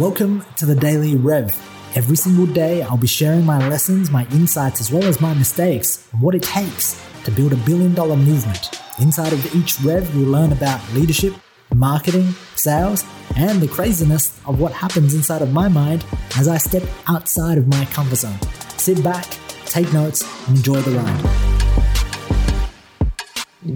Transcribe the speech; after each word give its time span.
Welcome 0.00 0.42
to 0.56 0.64
the 0.64 0.74
Daily 0.74 1.14
Rev. 1.14 1.50
Every 1.94 2.16
single 2.16 2.46
day, 2.46 2.80
I'll 2.80 2.96
be 2.96 3.06
sharing 3.06 3.44
my 3.44 3.68
lessons, 3.68 4.10
my 4.10 4.26
insights, 4.32 4.80
as 4.80 4.90
well 4.90 5.04
as 5.04 5.20
my 5.20 5.34
mistakes, 5.34 6.08
and 6.12 6.22
what 6.22 6.34
it 6.34 6.42
takes 6.42 6.98
to 7.24 7.30
build 7.30 7.52
a 7.52 7.56
billion 7.56 7.92
dollar 7.92 8.16
movement. 8.16 8.80
Inside 8.98 9.34
of 9.34 9.54
each 9.54 9.78
Rev, 9.80 10.14
you'll 10.14 10.30
learn 10.30 10.52
about 10.52 10.80
leadership, 10.94 11.34
marketing, 11.74 12.32
sales, 12.54 13.04
and 13.36 13.60
the 13.60 13.68
craziness 13.68 14.40
of 14.46 14.58
what 14.58 14.72
happens 14.72 15.12
inside 15.12 15.42
of 15.42 15.52
my 15.52 15.68
mind 15.68 16.02
as 16.38 16.48
I 16.48 16.56
step 16.56 16.82
outside 17.06 17.58
of 17.58 17.68
my 17.68 17.84
comfort 17.84 18.16
zone. 18.16 18.40
Sit 18.78 19.04
back, 19.04 19.26
take 19.66 19.92
notes, 19.92 20.24
and 20.48 20.56
enjoy 20.56 20.80
the 20.80 20.92
ride. 20.92 21.22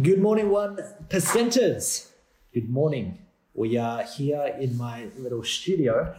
Good 0.02 0.22
morning, 0.22 0.48
one 0.48 0.78
percenters. 1.10 2.08
Good 2.54 2.70
morning. 2.70 3.23
We 3.56 3.76
are 3.76 4.02
here 4.02 4.52
in 4.58 4.76
my 4.76 5.06
little 5.16 5.44
studio 5.44 6.16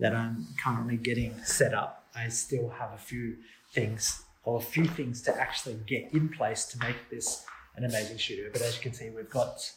that 0.00 0.14
I'm 0.14 0.46
currently 0.62 0.98
getting 0.98 1.42
set 1.42 1.72
up. 1.72 2.04
I 2.14 2.28
still 2.28 2.68
have 2.68 2.92
a 2.92 2.98
few 2.98 3.38
things 3.72 4.22
or 4.44 4.58
a 4.58 4.62
few 4.62 4.84
things 4.84 5.22
to 5.22 5.34
actually 5.34 5.78
get 5.86 6.12
in 6.12 6.28
place 6.28 6.66
to 6.66 6.78
make 6.80 7.08
this 7.10 7.42
an 7.76 7.86
amazing 7.86 8.18
studio. 8.18 8.50
But 8.52 8.60
as 8.60 8.76
you 8.76 8.82
can 8.82 8.92
see, 8.92 9.08
we've 9.08 9.30
got 9.30 9.72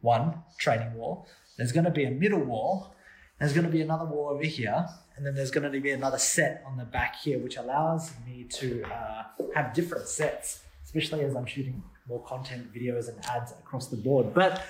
one 0.00 0.42
training 0.58 0.94
wall. 0.94 1.28
There's 1.56 1.70
going 1.70 1.84
to 1.84 1.92
be 1.92 2.06
a 2.06 2.10
middle 2.10 2.42
wall. 2.42 2.92
There's 3.38 3.52
going 3.52 3.66
to 3.66 3.72
be 3.72 3.80
another 3.80 4.04
wall 4.04 4.30
over 4.30 4.42
here. 4.42 4.84
And 5.16 5.24
then 5.24 5.36
there's 5.36 5.52
going 5.52 5.70
to 5.70 5.80
be 5.80 5.92
another 5.92 6.18
set 6.18 6.64
on 6.66 6.76
the 6.76 6.84
back 6.84 7.20
here, 7.22 7.38
which 7.38 7.56
allows 7.56 8.10
me 8.26 8.48
to 8.54 8.82
uh, 8.82 9.22
have 9.54 9.74
different 9.74 10.08
sets, 10.08 10.64
especially 10.84 11.20
as 11.20 11.36
I'm 11.36 11.46
shooting 11.46 11.84
more 12.08 12.22
content, 12.24 12.74
videos, 12.74 13.08
and 13.08 13.24
ads 13.26 13.52
across 13.52 13.86
the 13.86 13.96
board. 13.96 14.34
But 14.34 14.60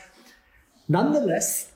nonetheless, 0.87 1.73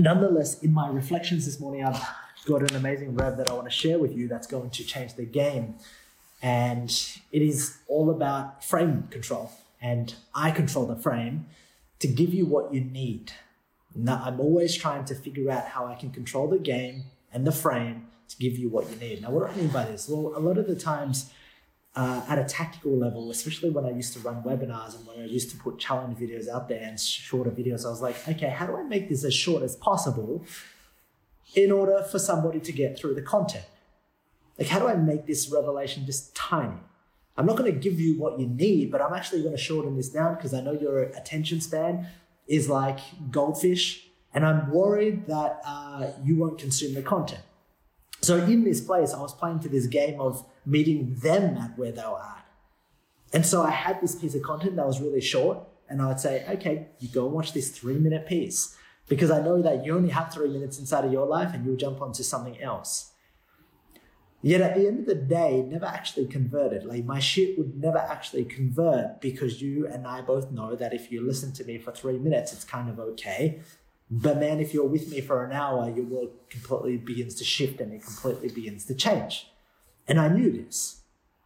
nonetheless, 0.00 0.62
in 0.62 0.72
my 0.72 0.88
reflections 0.88 1.44
this 1.44 1.60
morning, 1.60 1.84
I've 1.84 2.02
got 2.46 2.68
an 2.68 2.76
amazing 2.76 3.14
rev 3.14 3.36
that 3.36 3.50
I 3.50 3.52
want 3.52 3.66
to 3.66 3.70
share 3.70 3.98
with 3.98 4.16
you 4.16 4.28
that's 4.28 4.46
going 4.46 4.70
to 4.70 4.84
change 4.84 5.14
the 5.14 5.24
game. 5.24 5.74
And 6.42 6.90
it 7.30 7.42
is 7.42 7.78
all 7.86 8.10
about 8.10 8.64
frame 8.64 9.08
control. 9.10 9.52
And 9.80 10.14
I 10.34 10.50
control 10.50 10.86
the 10.86 10.96
frame 10.96 11.46
to 11.98 12.08
give 12.08 12.32
you 12.34 12.46
what 12.46 12.72
you 12.72 12.80
need. 12.80 13.32
Now, 13.94 14.22
I'm 14.24 14.40
always 14.40 14.74
trying 14.74 15.04
to 15.06 15.14
figure 15.14 15.50
out 15.50 15.66
how 15.66 15.86
I 15.86 15.94
can 15.94 16.10
control 16.10 16.48
the 16.48 16.58
game 16.58 17.04
and 17.32 17.46
the 17.46 17.52
frame 17.52 18.06
to 18.28 18.36
give 18.38 18.58
you 18.58 18.68
what 18.68 18.88
you 18.90 18.96
need. 18.96 19.22
Now, 19.22 19.30
what 19.30 19.46
do 19.46 19.52
I 19.52 19.56
mean 19.56 19.68
by 19.68 19.84
this? 19.84 20.08
Well, 20.08 20.32
a 20.36 20.40
lot 20.40 20.58
of 20.58 20.66
the 20.66 20.74
times, 20.74 21.30
uh, 21.94 22.22
at 22.28 22.38
a 22.38 22.44
tactical 22.44 22.96
level, 22.96 23.30
especially 23.30 23.70
when 23.70 23.84
I 23.84 23.90
used 23.90 24.14
to 24.14 24.20
run 24.20 24.42
webinars 24.42 24.96
and 24.96 25.06
when 25.06 25.20
I 25.20 25.26
used 25.26 25.50
to 25.50 25.56
put 25.56 25.78
challenge 25.78 26.18
videos 26.18 26.48
out 26.48 26.68
there 26.68 26.82
and 26.82 26.98
shorter 26.98 27.50
videos, 27.50 27.84
I 27.84 27.90
was 27.90 28.00
like, 28.00 28.16
okay, 28.28 28.48
how 28.48 28.66
do 28.66 28.76
I 28.76 28.82
make 28.82 29.08
this 29.08 29.24
as 29.24 29.34
short 29.34 29.62
as 29.62 29.76
possible 29.76 30.44
in 31.54 31.70
order 31.70 32.02
for 32.02 32.18
somebody 32.18 32.60
to 32.60 32.72
get 32.72 32.98
through 32.98 33.14
the 33.14 33.22
content? 33.22 33.64
Like, 34.58 34.68
how 34.68 34.78
do 34.78 34.88
I 34.88 34.94
make 34.94 35.26
this 35.26 35.50
revelation 35.52 36.06
just 36.06 36.34
tiny? 36.34 36.80
I'm 37.36 37.46
not 37.46 37.56
going 37.56 37.72
to 37.72 37.78
give 37.78 37.98
you 37.98 38.18
what 38.18 38.38
you 38.38 38.46
need, 38.46 38.90
but 38.90 39.00
I'm 39.00 39.14
actually 39.14 39.42
going 39.42 39.56
to 39.56 39.62
shorten 39.62 39.96
this 39.96 40.08
down 40.08 40.34
because 40.34 40.52
I 40.54 40.60
know 40.60 40.72
your 40.72 41.02
attention 41.02 41.60
span 41.60 42.06
is 42.46 42.68
like 42.68 42.98
goldfish, 43.30 44.06
and 44.34 44.44
I'm 44.44 44.70
worried 44.70 45.26
that 45.26 45.60
uh, 45.66 46.08
you 46.24 46.36
won't 46.36 46.58
consume 46.58 46.94
the 46.94 47.02
content. 47.02 47.42
So 48.22 48.36
in 48.36 48.62
this 48.62 48.80
place, 48.80 49.12
I 49.12 49.20
was 49.20 49.34
playing 49.34 49.60
to 49.60 49.68
this 49.68 49.86
game 49.86 50.20
of 50.20 50.46
meeting 50.64 51.16
them 51.16 51.56
at 51.56 51.76
where 51.76 51.90
they 51.90 52.02
were 52.02 52.22
at. 52.22 52.46
And 53.32 53.44
so 53.44 53.62
I 53.62 53.70
had 53.70 54.00
this 54.00 54.14
piece 54.14 54.34
of 54.34 54.42
content 54.42 54.76
that 54.76 54.86
was 54.86 55.00
really 55.00 55.20
short, 55.20 55.58
and 55.88 56.00
I 56.00 56.06
would 56.06 56.20
say, 56.20 56.44
okay, 56.48 56.88
you 57.00 57.08
go 57.08 57.26
watch 57.26 57.52
this 57.52 57.70
three 57.70 57.98
minute 57.98 58.26
piece 58.26 58.76
because 59.08 59.30
I 59.30 59.42
know 59.42 59.60
that 59.60 59.84
you 59.84 59.96
only 59.96 60.10
have 60.10 60.32
three 60.32 60.48
minutes 60.48 60.78
inside 60.78 61.04
of 61.04 61.12
your 61.12 61.26
life 61.26 61.52
and 61.52 61.66
you'll 61.66 61.76
jump 61.76 62.00
onto 62.00 62.22
something 62.22 62.60
else. 62.62 63.12
Yet 64.40 64.60
at 64.60 64.74
the 64.74 64.86
end 64.86 65.00
of 65.00 65.06
the 65.06 65.14
day, 65.14 65.60
it 65.60 65.66
never 65.66 65.86
actually 65.86 66.26
converted. 66.26 66.84
Like 66.84 67.04
my 67.04 67.18
shit 67.18 67.56
would 67.58 67.76
never 67.80 67.98
actually 67.98 68.44
convert 68.44 69.20
because 69.20 69.62
you 69.62 69.86
and 69.86 70.06
I 70.06 70.20
both 70.20 70.50
know 70.50 70.74
that 70.74 70.92
if 70.92 71.12
you 71.12 71.24
listen 71.24 71.52
to 71.54 71.64
me 71.64 71.78
for 71.78 71.92
three 71.92 72.18
minutes, 72.18 72.52
it's 72.52 72.64
kind 72.64 72.88
of 72.88 72.98
okay. 72.98 73.60
But 74.14 74.38
man, 74.38 74.60
if 74.60 74.74
you're 74.74 74.84
with 74.84 75.08
me 75.08 75.22
for 75.22 75.42
an 75.42 75.52
hour, 75.52 75.88
your 75.88 76.04
world 76.04 76.32
completely 76.50 76.98
begins 76.98 77.34
to 77.36 77.44
shift 77.44 77.80
and 77.80 77.94
it 77.94 78.04
completely 78.04 78.50
begins 78.50 78.84
to 78.86 78.94
change. 78.94 79.46
And 80.06 80.20
I 80.20 80.28
knew 80.28 80.52
this. 80.52 81.00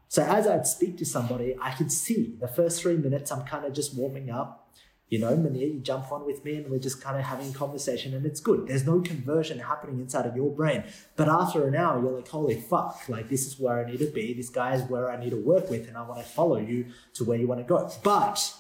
So 0.09 0.25
as 0.25 0.49
I'd 0.49 0.66
speak 0.66 0.99
to 0.99 1.04
somebody, 1.04 1.54
I 1.62 1.71
could 1.71 1.93
see 1.93 2.37
the 2.41 2.49
first 2.49 2.82
three 2.82 2.97
minutes, 2.97 3.31
I'm 3.31 3.44
kind 3.44 3.65
of 3.65 3.72
just 3.72 3.97
warming 3.97 4.31
up. 4.31 4.69
You 5.09 5.21
know, 5.21 5.37
Mania, 5.37 5.69
you 5.69 5.78
jump 5.78 6.10
on 6.10 6.27
with 6.27 6.44
me 6.44 6.56
and 6.56 6.69
we're 6.69 6.81
just 6.81 7.00
kind 7.00 7.16
of 7.16 7.22
having 7.22 7.53
conversation 7.53 8.12
and 8.15 8.27
it's 8.27 8.41
good. 8.41 8.66
There's 8.66 8.84
no 8.84 9.00
conversion 9.00 9.60
happening 9.60 10.00
inside 10.00 10.27
of 10.27 10.34
your 10.34 10.50
brain. 10.50 10.83
But 11.15 11.28
after 11.28 11.69
an 11.69 11.77
hour, 11.77 12.03
you're 12.03 12.10
like, 12.10 12.27
holy 12.27 12.60
fuck, 12.60 13.00
like 13.09 13.28
this 13.28 13.47
is 13.47 13.60
where 13.60 13.78
I 13.78 13.88
need 13.88 14.00
to 14.00 14.10
be. 14.10 14.34
This 14.34 14.48
guy 14.48 14.75
is 14.75 14.83
where 14.91 15.09
I 15.09 15.16
need 15.22 15.31
to 15.31 15.37
work 15.37 15.71
with 15.71 15.87
and 15.87 15.97
I 15.97 16.03
want 16.03 16.21
to 16.21 16.28
follow 16.28 16.56
you 16.56 16.87
to 17.15 17.22
where 17.22 17.38
you 17.38 17.47
want 17.47 17.60
to 17.60 17.65
go. 17.65 17.88
But 18.03 18.53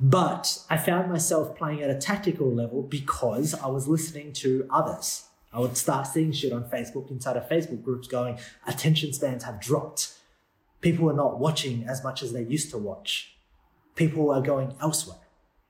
but 0.00 0.64
I 0.68 0.76
found 0.76 1.10
myself 1.10 1.56
playing 1.56 1.82
at 1.82 1.90
a 1.90 1.98
tactical 1.98 2.52
level 2.52 2.82
because 2.82 3.54
I 3.54 3.68
was 3.68 3.88
listening 3.88 4.32
to 4.34 4.66
others. 4.70 5.24
I 5.52 5.60
would 5.60 5.76
start 5.76 6.06
seeing 6.06 6.32
shit 6.32 6.52
on 6.52 6.64
Facebook 6.64 7.10
inside 7.10 7.36
of 7.36 7.48
Facebook 7.48 7.82
groups 7.82 8.08
going, 8.08 8.38
attention 8.66 9.12
spans 9.12 9.44
have 9.44 9.60
dropped. 9.60 10.14
People 10.80 11.10
are 11.10 11.14
not 11.14 11.38
watching 11.38 11.84
as 11.84 12.02
much 12.02 12.22
as 12.22 12.32
they 12.32 12.42
used 12.42 12.70
to 12.70 12.78
watch. 12.78 13.36
People 13.94 14.30
are 14.30 14.40
going 14.40 14.74
elsewhere. 14.80 15.18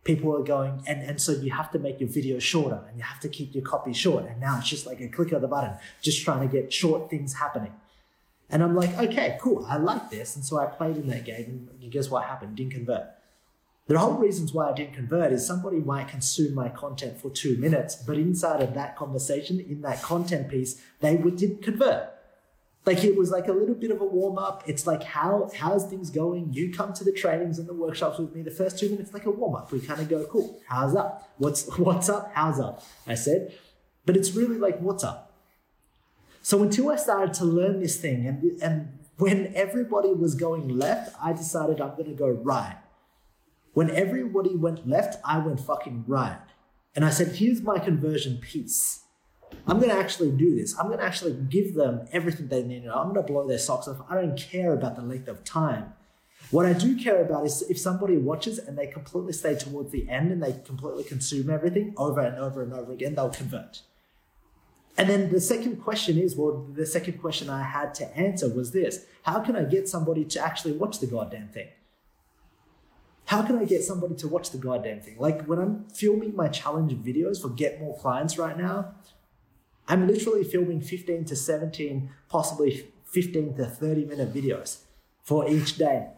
People 0.05 0.37
are 0.37 0.43
going, 0.43 0.83
and, 0.87 1.01
and 1.03 1.21
so 1.21 1.31
you 1.31 1.53
have 1.53 1.71
to 1.71 1.79
make 1.79 2.01
your 2.01 2.09
video 2.09 2.41
shorter 2.41 2.81
and 2.89 2.99
you 2.99 3.05
have 3.05 3.21
to 3.21 3.29
keep 3.29 3.55
your 3.55 3.63
copy 3.63 3.93
short. 3.93 4.25
And 4.27 4.41
now 4.41 4.59
it's 4.59 4.69
just 4.69 4.85
like 4.85 5.01
a 5.01 5.09
click 5.09 5.31
of 5.31 5.43
the 5.43 5.49
button, 5.49 5.75
just 6.01 6.25
trying 6.25 6.49
to 6.49 6.53
get 6.53 6.73
short 6.73 7.09
things 7.09 7.35
happening. 7.35 7.73
And 8.51 8.63
I'm 8.63 8.75
like, 8.75 8.97
okay, 8.99 9.39
cool, 9.41 9.65
I 9.69 9.77
like 9.77 10.11
this. 10.11 10.35
And 10.35 10.45
so 10.45 10.59
I 10.59 10.67
played 10.67 10.97
in 10.97 11.07
that 11.09 11.25
game, 11.25 11.71
and 11.81 11.93
guess 11.93 12.11
what 12.11 12.25
happened? 12.25 12.57
Didn't 12.57 12.73
convert. 12.73 13.05
The 13.89 13.99
whole 13.99 14.15
reasons 14.15 14.53
why 14.53 14.71
I 14.71 14.73
didn't 14.73 14.95
convert 14.95 15.33
is 15.33 15.47
somebody 15.47 15.79
might 15.79 16.09
consume 16.09 16.55
my 16.55 16.69
content 16.69 17.21
for 17.21 17.31
two 17.31 17.57
minutes, 17.57 17.97
but 17.97 18.17
inside 18.17 18.63
of 18.63 18.75
that 18.75 18.97
conversation, 18.97 19.59
in 19.59 19.83
that 19.83 20.01
content 20.03 20.49
piece, 20.49 20.81
they 21.01 21.17
didn't 21.17 21.63
convert. 21.63 22.11
Like 22.85 23.05
it 23.05 23.17
was 23.17 23.31
like 23.31 23.49
a 23.49 23.53
little 23.53 23.75
bit 23.75 23.91
of 23.91 24.01
a 24.01 24.05
warm 24.05 24.39
up. 24.39 24.65
It's 24.67 24.87
like 24.87 25.05
how 25.05 25.51
how's 25.57 25.87
things 25.87 26.11
going? 26.11 26.53
You 26.53 26.73
come 26.73 26.93
to 26.95 27.05
the 27.05 27.13
trainings 27.13 27.59
and 27.59 27.69
the 27.69 27.75
workshops 27.75 28.19
with 28.19 28.35
me. 28.35 28.43
The 28.43 28.51
first 28.51 28.79
two 28.79 28.89
minutes 28.91 29.13
like 29.13 29.27
a 29.27 29.31
warm 29.31 29.55
up. 29.55 29.71
We 29.71 29.81
kind 29.81 30.01
of 30.01 30.09
go, 30.09 30.25
cool. 30.27 30.61
How's 30.67 30.97
up? 30.97 31.29
What's 31.39 31.67
what's 31.79 32.09
up? 32.09 32.33
How's 32.35 32.59
up? 32.59 32.83
I 33.07 33.15
said, 33.15 33.57
but 34.05 34.17
it's 34.17 34.33
really 34.33 34.59
like 34.59 34.81
what's 34.81 35.05
up. 35.05 35.33
So 36.43 36.61
until 36.63 36.91
I 36.91 36.97
started 36.97 37.35
to 37.35 37.45
learn 37.45 37.81
this 37.81 38.01
thing, 38.01 38.27
and 38.27 38.61
and 38.61 38.99
when 39.17 39.53
everybody 39.55 40.13
was 40.13 40.35
going 40.35 40.69
left, 40.69 41.15
I 41.23 41.33
decided 41.33 41.81
I'm 41.81 41.91
going 41.91 42.07
to 42.07 42.15
go 42.15 42.29
right. 42.29 42.79
When 43.73 43.91
everybody 43.91 44.55
went 44.55 44.87
left, 44.87 45.21
I 45.25 45.39
went 45.39 45.61
fucking 45.61 46.05
right. 46.07 46.39
And 46.95 47.05
I 47.05 47.11
said, 47.11 47.37
here's 47.37 47.63
my 47.63 47.79
conversion 47.79 48.39
piece. 48.39 49.01
I'm 49.67 49.79
going 49.79 49.91
to 49.91 49.97
actually 49.97 50.31
do 50.31 50.55
this. 50.55 50.79
I'm 50.79 50.87
going 50.87 50.99
to 50.99 51.05
actually 51.05 51.35
give 51.49 51.75
them 51.75 52.07
everything 52.13 52.49
they 52.49 52.63
need. 52.63 52.87
I'm 52.87 53.13
going 53.13 53.27
to 53.27 53.33
blow 53.33 53.47
their 53.47 53.59
socks 53.59 53.89
off. 53.89 54.05
I 54.09 54.15
don't 54.15 54.37
care 54.37 54.73
about 54.73 54.97
the 54.97 55.03
length 55.03 55.29
of 55.29 55.45
time. 55.45 55.95
What 56.51 56.67
I 56.67 56.75
do 56.75 56.97
care 56.97 57.23
about 57.23 57.47
is 57.47 57.63
if 57.71 57.79
somebody 57.79 58.19
watches 58.19 58.59
and 58.59 58.77
they 58.77 58.87
completely 58.87 59.33
stay 59.33 59.55
towards 59.55 59.91
the 59.91 60.09
end 60.09 60.33
and 60.33 60.43
they 60.43 60.53
completely 60.53 61.05
consume 61.05 61.49
everything 61.49 61.95
over 61.97 62.21
and 62.21 62.39
over 62.39 62.63
and 62.63 62.75
over 62.75 62.93
again, 62.93 63.15
they'll 63.15 63.31
convert. 63.31 63.83
And 64.99 65.09
then 65.09 65.31
the 65.31 65.41
second 65.41 65.83
question 65.83 66.19
is 66.19 66.37
well, 66.37 66.67
the 66.75 66.85
second 66.85 67.21
question 67.21 67.49
I 67.49 67.63
had 67.63 67.95
to 67.95 68.17
answer 68.17 68.49
was 68.49 68.73
this 68.73 69.07
How 69.23 69.41
can 69.41 69.57
I 69.57 69.65
get 69.65 69.89
somebody 69.89 70.25
to 70.27 70.41
actually 70.41 70.73
watch 70.73 70.99
the 70.99 71.07
goddamn 71.07 71.49
thing? 71.49 71.69
How 73.33 73.41
can 73.41 73.57
I 73.57 73.65
get 73.65 73.83
somebody 73.83 74.15
to 74.17 74.29
watch 74.29 74.51
the 74.51 74.59
goddamn 74.59 75.01
thing? 75.01 75.17
Like 75.19 75.47
when 75.47 75.59
I'm 75.59 75.89
filming 75.89 76.37
my 76.37 76.49
challenge 76.49 76.93
videos 76.93 77.41
for 77.41 77.49
Get 77.49 77.81
More 77.81 77.97
Clients 77.99 78.37
right 78.37 78.59
now, 78.59 78.95
I'm 79.89 80.07
literally 80.07 80.45
filming 80.45 80.83
15 80.83 81.25
to 81.25 81.35
17, 81.35 82.11
possibly 82.29 82.89
15 83.07 83.57
to 83.57 83.65
30 83.65 84.05
minute 84.05 84.35
videos 84.35 84.83
for 85.23 85.49
each 85.49 85.79
day. 85.79 86.09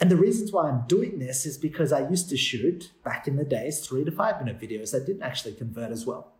And 0.00 0.10
the 0.10 0.16
reasons 0.16 0.52
why 0.52 0.70
I'm 0.70 0.86
doing 0.88 1.18
this 1.18 1.44
is 1.44 1.58
because 1.58 1.92
I 1.92 2.08
used 2.08 2.30
to 2.30 2.36
shoot 2.38 2.90
back 3.04 3.28
in 3.28 3.36
the 3.36 3.44
days 3.44 3.86
three 3.86 4.04
to 4.04 4.10
five 4.10 4.42
minute 4.42 4.58
videos 4.58 4.92
that 4.92 5.04
didn't 5.04 5.22
actually 5.22 5.52
convert 5.52 5.90
as 5.90 6.06
well. 6.06 6.33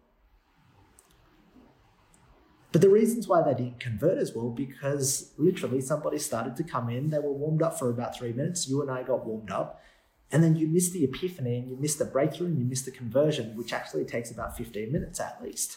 But 2.75 2.81
the 2.81 2.89
reasons 2.89 3.29
why 3.29 3.41
they 3.41 3.55
didn't 3.55 3.79
convert 3.79 4.19
as 4.19 4.35
well, 4.35 4.51
because 4.51 5.33
literally 5.39 5.81
somebody 5.81 6.19
started 6.19 6.57
to 6.57 6.65
come 6.65 6.91
in, 6.91 7.11
they 7.11 7.21
were 7.21 7.33
warmed 7.33 7.63
up 7.63 7.79
for 7.79 7.89
about 7.89 8.17
three 8.17 8.33
minutes, 8.33 8.69
you 8.69 8.83
and 8.83 8.91
I 8.91 9.05
got 9.05 9.25
warmed 9.25 9.53
up, 9.53 9.81
and 10.33 10.43
then 10.43 10.57
you 10.57 10.67
missed 10.67 10.93
the 10.93 11.05
epiphany 11.05 11.57
and 11.57 11.69
you 11.69 11.77
missed 11.77 12.01
the 12.01 12.05
breakthrough 12.05 12.49
and 12.49 12.59
you 12.59 12.65
missed 12.65 12.85
the 12.85 12.91
conversion, 12.91 13.57
which 13.57 13.73
actually 13.73 14.05
takes 14.05 14.33
about 14.33 14.57
15 14.57 14.91
minutes 14.91 15.21
at 15.21 15.41
least. 15.41 15.77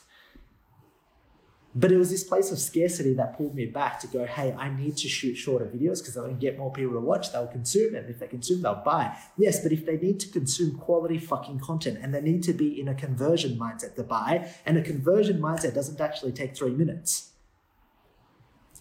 But 1.75 1.91
it 1.91 1.97
was 1.97 2.09
this 2.09 2.23
place 2.23 2.51
of 2.51 2.57
scarcity 2.57 3.13
that 3.13 3.37
pulled 3.37 3.53
me 3.53 3.65
back 3.65 3.99
to 3.99 4.07
go, 4.07 4.25
hey, 4.25 4.53
I 4.57 4.69
need 4.69 4.97
to 4.97 5.07
shoot 5.07 5.35
shorter 5.35 5.65
videos 5.65 5.99
because 5.99 6.17
I 6.17 6.27
can 6.27 6.39
get 6.39 6.57
more 6.57 6.71
people 6.71 6.93
to 6.93 6.99
watch, 6.99 7.31
they'll 7.31 7.47
consume, 7.47 7.93
and 7.93 8.09
if 8.09 8.19
they 8.19 8.27
consume, 8.27 8.61
they'll 8.61 8.81
buy. 8.83 9.15
Yes, 9.37 9.61
but 9.61 9.71
if 9.71 9.85
they 9.85 9.97
need 9.97 10.19
to 10.21 10.29
consume 10.29 10.77
quality 10.77 11.19
fucking 11.19 11.59
content 11.59 11.99
and 12.01 12.13
they 12.13 12.21
need 12.21 12.41
to 12.43 12.53
be 12.53 12.79
in 12.79 12.87
a 12.87 12.95
conversion 12.95 13.59
mindset 13.59 13.95
to 13.95 14.03
buy, 14.03 14.49
and 14.65 14.77
a 14.77 14.81
conversion 14.81 15.39
mindset 15.39 15.75
doesn't 15.75 16.01
actually 16.01 16.31
take 16.31 16.55
three 16.55 16.73
minutes. 16.73 17.33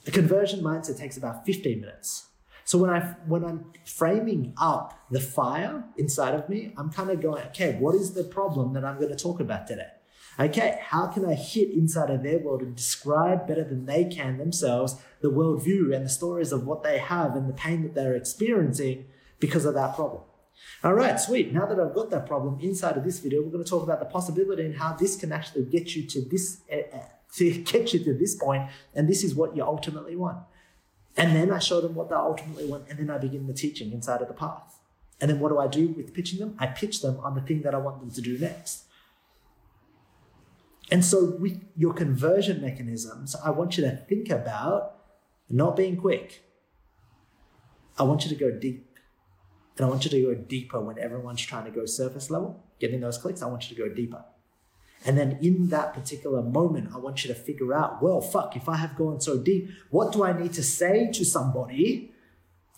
A 0.06 0.10
conversion 0.10 0.60
mindset 0.60 0.98
takes 0.98 1.16
about 1.16 1.44
15 1.44 1.80
minutes. 1.80 2.26
So 2.64 2.78
when 2.78 2.90
I 2.90 3.14
when 3.26 3.44
I'm 3.44 3.72
framing 3.84 4.52
up 4.56 5.06
the 5.10 5.20
fire 5.20 5.84
inside 5.96 6.34
of 6.34 6.48
me, 6.48 6.72
I'm 6.76 6.90
kind 6.90 7.10
of 7.10 7.20
going, 7.20 7.44
okay, 7.48 7.76
what 7.78 7.94
is 7.94 8.14
the 8.14 8.24
problem 8.24 8.72
that 8.72 8.84
I'm 8.84 8.98
going 8.98 9.10
to 9.10 9.16
talk 9.16 9.38
about 9.38 9.68
today? 9.68 9.86
Okay, 10.38 10.78
how 10.82 11.06
can 11.06 11.24
I 11.24 11.34
hit 11.34 11.70
inside 11.70 12.10
of 12.10 12.22
their 12.22 12.38
world 12.38 12.60
and 12.60 12.76
describe 12.76 13.48
better 13.48 13.64
than 13.64 13.86
they 13.86 14.04
can 14.04 14.36
themselves 14.36 14.96
the 15.22 15.30
worldview 15.30 15.94
and 15.94 16.04
the 16.04 16.10
stories 16.10 16.52
of 16.52 16.66
what 16.66 16.82
they 16.82 16.98
have 16.98 17.34
and 17.34 17.48
the 17.48 17.54
pain 17.54 17.82
that 17.82 17.94
they're 17.94 18.14
experiencing 18.14 19.06
because 19.40 19.64
of 19.64 19.74
that 19.74 19.94
problem? 19.94 20.22
All 20.84 20.92
right, 20.92 21.18
sweet. 21.18 21.52
Now 21.52 21.66
that 21.66 21.80
I've 21.80 21.94
got 21.94 22.10
that 22.10 22.26
problem 22.26 22.58
inside 22.60 22.98
of 22.98 23.04
this 23.04 23.18
video, 23.18 23.40
we're 23.42 23.50
going 23.50 23.64
to 23.64 23.68
talk 23.68 23.82
about 23.82 23.98
the 23.98 24.06
possibility 24.06 24.64
and 24.64 24.76
how 24.76 24.92
this 24.92 25.16
can 25.16 25.32
actually 25.32 25.64
get 25.64 25.96
you 25.96 26.06
to 26.06 26.20
this, 26.20 26.60
uh, 26.70 26.98
to 27.36 27.62
get 27.62 27.94
you 27.94 28.04
to 28.04 28.14
this 28.14 28.34
point, 28.34 28.68
and 28.94 29.08
this 29.08 29.24
is 29.24 29.34
what 29.34 29.56
you 29.56 29.62
ultimately 29.64 30.16
want. 30.16 30.38
And 31.16 31.34
then 31.34 31.50
I 31.50 31.60
show 31.60 31.80
them 31.80 31.94
what 31.94 32.10
they 32.10 32.14
ultimately 32.14 32.66
want, 32.66 32.84
and 32.90 32.98
then 32.98 33.08
I 33.08 33.16
begin 33.16 33.46
the 33.46 33.54
teaching 33.54 33.90
inside 33.92 34.20
of 34.20 34.28
the 34.28 34.34
path. 34.34 34.78
And 35.18 35.30
then 35.30 35.40
what 35.40 35.48
do 35.48 35.58
I 35.58 35.66
do 35.66 35.88
with 35.88 36.12
pitching 36.12 36.40
them? 36.40 36.56
I 36.58 36.66
pitch 36.66 37.00
them 37.00 37.18
on 37.20 37.34
the 37.34 37.40
thing 37.40 37.62
that 37.62 37.74
I 37.74 37.78
want 37.78 38.00
them 38.00 38.10
to 38.10 38.20
do 38.20 38.38
next. 38.38 38.85
And 40.90 41.04
so, 41.04 41.36
with 41.38 41.60
your 41.76 41.92
conversion 41.92 42.60
mechanisms, 42.60 43.34
I 43.44 43.50
want 43.50 43.76
you 43.76 43.84
to 43.84 43.96
think 43.96 44.30
about 44.30 44.96
not 45.50 45.76
being 45.76 45.96
quick. 45.96 46.44
I 47.98 48.04
want 48.04 48.24
you 48.24 48.30
to 48.30 48.36
go 48.36 48.50
deep. 48.50 48.98
And 49.76 49.84
I 49.84 49.88
want 49.88 50.04
you 50.04 50.10
to 50.10 50.22
go 50.22 50.34
deeper 50.34 50.80
when 50.80 50.98
everyone's 50.98 51.42
trying 51.42 51.64
to 51.64 51.70
go 51.70 51.86
surface 51.86 52.30
level, 52.30 52.64
getting 52.78 53.00
those 53.00 53.18
clicks. 53.18 53.42
I 53.42 53.46
want 53.46 53.68
you 53.68 53.76
to 53.76 53.82
go 53.82 53.94
deeper. 53.94 54.24
And 55.04 55.18
then 55.18 55.38
in 55.42 55.68
that 55.68 55.92
particular 55.92 56.42
moment, 56.42 56.90
I 56.94 56.98
want 56.98 57.24
you 57.24 57.28
to 57.28 57.38
figure 57.38 57.74
out, 57.74 58.02
well, 58.02 58.20
fuck, 58.20 58.56
if 58.56 58.68
I 58.68 58.76
have 58.76 58.96
gone 58.96 59.20
so 59.20 59.38
deep, 59.38 59.68
what 59.90 60.12
do 60.12 60.24
I 60.24 60.38
need 60.38 60.52
to 60.54 60.62
say 60.62 61.10
to 61.12 61.24
somebody 61.24 62.12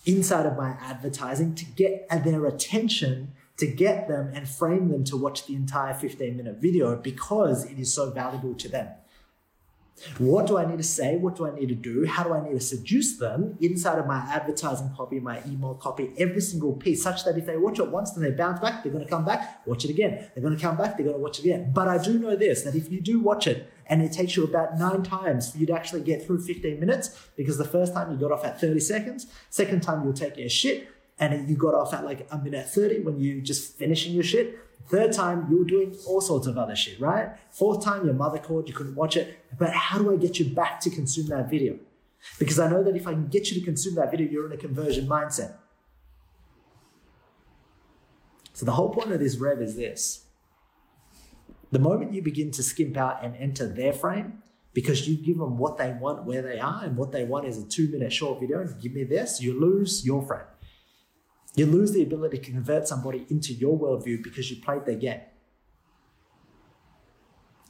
inside 0.04 0.46
of 0.46 0.56
my 0.56 0.76
advertising 0.80 1.54
to 1.54 1.64
get 1.64 2.08
their 2.24 2.46
attention 2.46 3.32
to 3.58 3.66
get 3.66 4.08
them 4.08 4.30
and 4.34 4.48
frame 4.48 4.88
them 4.88 5.04
to 5.04 5.16
watch 5.16 5.46
the 5.46 5.54
entire 5.54 5.94
15 5.94 6.36
minute 6.36 6.56
video 6.60 6.96
because 6.96 7.64
it 7.64 7.78
is 7.78 7.92
so 7.92 8.10
valuable 8.10 8.54
to 8.54 8.68
them. 8.68 8.88
What 10.18 10.46
do 10.46 10.58
I 10.58 10.64
need 10.64 10.78
to 10.78 10.84
say? 10.84 11.16
What 11.16 11.36
do 11.36 11.46
I 11.46 11.54
need 11.54 11.68
to 11.68 11.74
do? 11.74 12.06
How 12.06 12.22
do 12.22 12.32
I 12.32 12.46
need 12.46 12.54
to 12.54 12.60
seduce 12.60 13.18
them 13.18 13.56
inside 13.60 13.98
of 13.98 14.06
my 14.06 14.18
advertising 14.18 14.90
copy, 14.96 15.18
my 15.18 15.42
email 15.46 15.74
copy, 15.74 16.12
every 16.18 16.40
single 16.40 16.74
piece, 16.74 17.02
such 17.02 17.24
that 17.24 17.36
if 17.36 17.46
they 17.46 17.56
watch 17.56 17.78
it 17.78 17.88
once, 17.88 18.12
then 18.12 18.22
they 18.22 18.30
bounce 18.30 18.60
back, 18.60 18.82
they're 18.82 18.92
going 18.92 19.04
to 19.04 19.10
come 19.10 19.24
back, 19.24 19.66
watch 19.66 19.84
it 19.84 19.90
again. 19.90 20.30
They're 20.34 20.42
going 20.42 20.56
to 20.56 20.62
come 20.62 20.76
back, 20.76 20.96
they're 20.96 21.04
going 21.04 21.16
to 21.16 21.22
watch 21.22 21.38
it 21.40 21.44
again. 21.44 21.72
But 21.72 21.88
I 21.88 22.02
do 22.02 22.18
know 22.18 22.36
this 22.36 22.62
that 22.62 22.74
if 22.74 22.90
you 22.92 23.00
do 23.00 23.20
watch 23.20 23.46
it 23.46 23.70
and 23.86 24.02
it 24.02 24.12
takes 24.12 24.36
you 24.36 24.44
about 24.44 24.78
nine 24.78 25.02
times 25.02 25.50
for 25.50 25.58
you 25.58 25.66
to 25.66 25.72
actually 25.72 26.02
get 26.02 26.24
through 26.24 26.42
15 26.42 26.78
minutes, 26.78 27.28
because 27.36 27.58
the 27.58 27.64
first 27.64 27.92
time 27.92 28.10
you 28.12 28.16
got 28.16 28.30
off 28.30 28.44
at 28.44 28.60
30 28.60 28.80
seconds, 28.80 29.26
second 29.50 29.82
time 29.82 30.04
you'll 30.04 30.12
take 30.12 30.38
a 30.38 30.48
shit, 30.48 30.88
and 31.20 31.48
you 31.48 31.56
got 31.56 31.74
off 31.74 31.92
at 31.92 32.04
like 32.04 32.26
a 32.30 32.38
minute 32.38 32.68
30 32.68 33.00
when 33.00 33.18
you 33.18 33.40
just 33.40 33.76
finishing 33.76 34.12
your 34.12 34.24
shit. 34.24 34.58
Third 34.88 35.12
time, 35.12 35.46
you 35.50 35.58
were 35.58 35.64
doing 35.64 35.94
all 36.06 36.20
sorts 36.20 36.46
of 36.46 36.56
other 36.56 36.74
shit, 36.74 36.98
right? 37.00 37.30
Fourth 37.50 37.84
time, 37.84 38.04
your 38.06 38.14
mother 38.14 38.38
called, 38.38 38.68
you 38.68 38.74
couldn't 38.74 38.94
watch 38.94 39.16
it. 39.16 39.38
But 39.58 39.70
how 39.70 39.98
do 39.98 40.12
I 40.12 40.16
get 40.16 40.38
you 40.38 40.46
back 40.46 40.80
to 40.80 40.90
consume 40.90 41.26
that 41.28 41.50
video? 41.50 41.78
Because 42.38 42.58
I 42.58 42.68
know 42.70 42.82
that 42.82 42.96
if 42.96 43.06
I 43.06 43.12
can 43.12 43.28
get 43.28 43.50
you 43.50 43.58
to 43.58 43.64
consume 43.64 43.96
that 43.96 44.10
video, 44.10 44.28
you're 44.28 44.46
in 44.46 44.52
a 44.52 44.56
conversion 44.56 45.06
mindset. 45.06 45.56
So 48.54 48.64
the 48.64 48.72
whole 48.72 48.90
point 48.90 49.12
of 49.12 49.20
this 49.20 49.36
rev 49.36 49.60
is 49.60 49.76
this. 49.76 50.24
The 51.70 51.78
moment 51.78 52.14
you 52.14 52.22
begin 52.22 52.50
to 52.52 52.62
skimp 52.62 52.96
out 52.96 53.22
and 53.22 53.36
enter 53.36 53.66
their 53.66 53.92
frame, 53.92 54.42
because 54.72 55.08
you 55.08 55.16
give 55.16 55.38
them 55.38 55.58
what 55.58 55.76
they 55.76 55.92
want 55.92 56.24
where 56.24 56.42
they 56.42 56.58
are, 56.58 56.82
and 56.82 56.96
what 56.96 57.12
they 57.12 57.24
want 57.24 57.46
is 57.46 57.58
a 57.58 57.64
two 57.64 57.88
minute 57.88 58.12
short 58.12 58.40
video, 58.40 58.60
and 58.60 58.80
give 58.80 58.94
me 58.94 59.04
this, 59.04 59.40
you 59.40 59.58
lose 59.58 60.04
your 60.04 60.22
frame. 60.26 60.46
You 61.58 61.66
lose 61.66 61.90
the 61.90 62.02
ability 62.02 62.38
to 62.38 62.52
convert 62.52 62.86
somebody 62.86 63.26
into 63.28 63.52
your 63.52 63.76
worldview 63.76 64.22
because 64.22 64.48
you 64.48 64.62
played 64.62 64.86
their 64.86 64.94
game. 64.94 65.22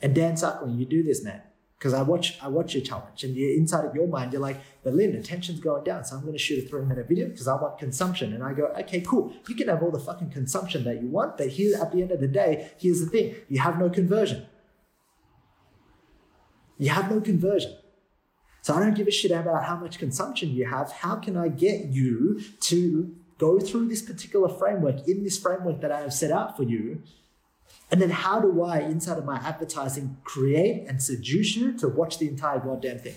And 0.03 0.15
Dan 0.15 0.37
Suckling, 0.37 0.79
you 0.79 0.85
do 0.85 1.03
this, 1.03 1.25
man. 1.25 1.41
Because 1.79 1.95
I 1.95 2.03
watch, 2.03 2.39
I 2.43 2.49
watch 2.49 2.75
your 2.75 2.83
challenge, 2.83 3.25
and 3.25 3.35
you're 3.35 3.57
inside 3.57 3.85
of 3.85 3.95
your 3.95 4.09
mind, 4.09 4.33
you're 4.33 4.43
like, 4.43 4.61
but 4.83 4.93
Linh, 4.93 5.15
attention's 5.15 5.61
going 5.61 5.85
down, 5.85 6.05
so 6.05 6.17
I'm 6.17 6.23
going 6.23 6.35
to 6.35 6.39
shoot 6.39 6.65
a 6.65 6.69
three-minute 6.69 7.09
video 7.09 7.29
because 7.29 7.49
I 7.49 7.55
want 7.55 7.79
consumption. 7.79 8.35
And 8.35 8.43
I 8.43 8.53
go, 8.53 8.67
okay, 8.81 9.01
cool. 9.01 9.33
You 9.49 9.55
can 9.55 9.69
have 9.69 9.83
all 9.83 9.93
the 9.93 10.01
fucking 10.01 10.31
consumption 10.31 10.85
that 10.85 11.01
you 11.01 11.09
want, 11.09 11.39
but 11.39 11.49
here, 11.49 11.81
at 11.81 11.93
the 11.93 12.03
end 12.03 12.11
of 12.11 12.21
the 12.21 12.29
day, 12.29 12.73
here's 12.79 13.01
the 13.01 13.07
thing: 13.07 13.37
you 13.49 13.61
have 13.61 13.79
no 13.79 13.89
conversion. 13.89 14.47
You 16.79 16.91
have 16.91 17.11
no 17.11 17.21
conversion. 17.21 17.75
So 18.63 18.75
I 18.75 18.81
don't 18.81 18.95
give 18.95 19.07
a 19.07 19.13
shit 19.13 19.31
about 19.31 19.65
how 19.65 19.77
much 19.77 19.99
consumption 19.99 20.51
you 20.51 20.67
have. 20.67 20.93
How 20.93 21.17
can 21.17 21.37
I 21.37 21.49
get 21.49 21.87
you 21.87 22.41
to 22.63 23.15
go 23.39 23.59
through 23.59 23.89
this 23.89 24.03
particular 24.03 24.49
framework 24.49 25.09
in 25.09 25.25
this 25.25 25.39
framework 25.39 25.81
that 25.81 25.93
I 25.93 26.01
have 26.01 26.13
set 26.13 26.31
out 26.31 26.57
for 26.57 26.65
you. 26.65 27.03
And 27.91 28.03
then 28.03 28.11
how 28.11 28.41
do 28.41 28.63
I, 28.63 28.81
inside 28.81 29.19
of 29.19 29.25
my 29.25 29.37
advertising, 29.37 30.19
create 30.25 30.87
and 30.87 31.03
seduce 31.03 31.57
you 31.57 31.73
to 31.79 31.89
watch 31.89 32.19
the 32.19 32.29
entire 32.29 32.59
goddamn 32.59 32.99
thing? 32.99 33.17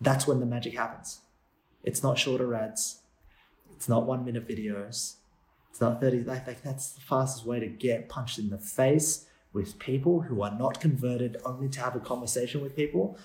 That's 0.00 0.26
when 0.26 0.40
the 0.40 0.46
magic 0.46 0.74
happens. 0.74 1.20
It's 1.84 2.02
not 2.02 2.18
shorter 2.18 2.54
ads. 2.54 3.02
It's 3.76 3.88
not 3.88 4.06
one 4.06 4.24
minute 4.24 4.48
videos. 4.48 5.16
It's 5.70 5.80
not 5.80 6.00
30. 6.00 6.24
Like, 6.24 6.46
like 6.46 6.62
that's 6.62 6.92
the 6.92 7.00
fastest 7.00 7.46
way 7.46 7.60
to 7.60 7.66
get 7.66 8.08
punched 8.08 8.38
in 8.38 8.50
the 8.50 8.58
face 8.58 9.26
with 9.52 9.78
people 9.78 10.22
who 10.22 10.42
are 10.42 10.56
not 10.56 10.80
converted 10.80 11.36
only 11.44 11.68
to 11.68 11.80
have 11.80 11.96
a 11.96 12.00
conversation 12.00 12.62
with 12.62 12.76
people 12.76 13.18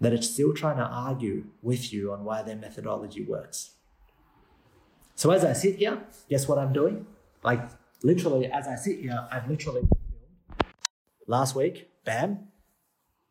that 0.00 0.12
are 0.12 0.22
still 0.22 0.54
trying 0.54 0.76
to 0.76 0.84
argue 0.84 1.44
with 1.62 1.92
you 1.92 2.12
on 2.12 2.24
why 2.24 2.42
their 2.42 2.56
methodology 2.56 3.24
works. 3.24 3.72
So 5.18 5.32
as 5.32 5.44
I 5.44 5.52
sit 5.52 5.78
here, 5.78 5.98
guess 6.30 6.46
what 6.46 6.58
I'm 6.58 6.72
doing? 6.72 7.04
Like 7.42 7.68
literally, 8.04 8.46
as 8.46 8.68
I 8.68 8.76
sit 8.76 9.00
here, 9.00 9.26
I've 9.32 9.50
literally 9.50 9.82
last 11.26 11.56
week, 11.56 11.88
bam, 12.04 12.46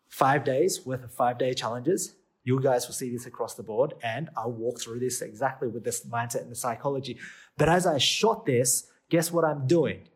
five 0.09 0.43
days 0.43 0.85
worth 0.85 1.05
of 1.05 1.13
five 1.13 1.37
day 1.37 1.53
challenges. 1.53 2.15
You 2.43 2.59
guys 2.61 2.87
will 2.87 2.93
see 2.93 3.09
this 3.09 3.25
across 3.25 3.53
the 3.53 3.63
board, 3.63 3.93
and 4.03 4.29
I'll 4.35 4.51
walk 4.51 4.81
through 4.81 4.99
this 4.99 5.21
exactly 5.21 5.69
with 5.69 5.85
this 5.85 6.05
mindset 6.05 6.41
and 6.41 6.51
the 6.51 6.55
psychology. 6.55 7.19
But 7.57 7.69
as 7.69 7.87
I 7.87 7.99
shot 7.99 8.45
this, 8.45 8.87
guess 9.09 9.31
what 9.31 9.45
I'm 9.45 9.65
doing? 9.65 10.09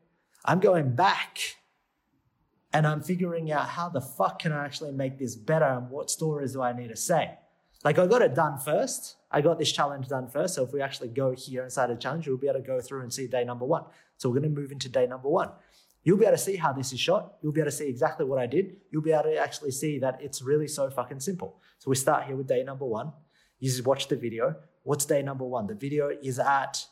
I'm 0.44 0.60
going 0.60 0.94
back 0.94 1.40
and 2.74 2.86
I'm 2.86 3.02
figuring 3.02 3.50
out 3.50 3.70
how 3.70 3.88
the 3.88 4.02
fuck 4.02 4.40
can 4.40 4.52
I 4.52 4.66
actually 4.66 4.92
make 4.92 5.18
this 5.18 5.38
better 5.38 5.68
and 5.68 5.90
what 5.90 6.10
stories 6.10 6.52
do 6.52 6.62
I 6.62 6.74
need 6.74 6.90
to 6.90 6.98
say. 6.98 7.38
Like 7.84 7.98
I 7.98 8.06
got 8.06 8.22
it 8.22 8.36
done 8.36 8.58
first. 8.58 9.18
I 9.32 9.42
got 9.42 9.58
this 9.58 9.72
challenge 9.72 10.08
done 10.08 10.28
first. 10.28 10.56
So 10.56 10.64
if 10.64 10.74
we 10.74 10.82
actually 10.82 11.10
go 11.10 11.32
here 11.32 11.64
inside 11.64 11.90
a 11.90 11.96
challenge, 11.96 12.28
we'll 12.28 12.38
be 12.38 12.48
able 12.48 12.60
to 12.60 12.66
go 12.66 12.80
through 12.80 13.02
and 13.02 13.14
see 13.14 13.28
day 13.28 13.44
number 13.44 13.66
one. 13.66 13.84
So 14.18 14.30
we're 14.30 14.40
going 14.40 14.54
to 14.54 14.62
move 14.62 14.72
into 14.72 14.90
day 14.90 15.08
number 15.08 15.30
one. 15.30 15.50
You'll 16.04 16.18
be 16.18 16.26
able 16.26 16.38
to 16.38 16.44
see 16.44 16.56
how 16.56 16.74
this 16.74 16.94
is 16.94 17.00
shot. 17.00 17.36
You'll 17.42 17.52
be 17.52 17.62
able 17.62 17.72
to 17.72 17.78
see 17.78 17.88
exactly 17.88 18.26
what 18.26 18.40
I 18.40 18.48
did. 18.48 18.78
You'll 18.92 19.04
be 19.04 19.12
able 19.12 19.24
to 19.24 19.38
actually 19.38 19.72
see 19.72 20.00
that 20.00 20.20
it's 20.22 20.42
really 20.42 20.68
so 20.68 20.90
fucking 20.90 21.20
simple. 21.20 21.60
So 21.80 21.90
we 21.90 21.96
start 21.96 22.26
here 22.26 22.36
with 22.36 22.48
day 22.48 22.64
number 22.64 22.86
one. 22.86 23.14
You 23.60 23.70
just 23.70 23.86
watch 23.86 24.08
the 24.08 24.16
video. 24.16 24.56
What's 24.84 25.06
day 25.06 25.22
number 25.22 25.46
one? 25.46 25.68
The 25.68 25.76
video 25.76 26.10
is 26.10 26.40
at 26.40 26.86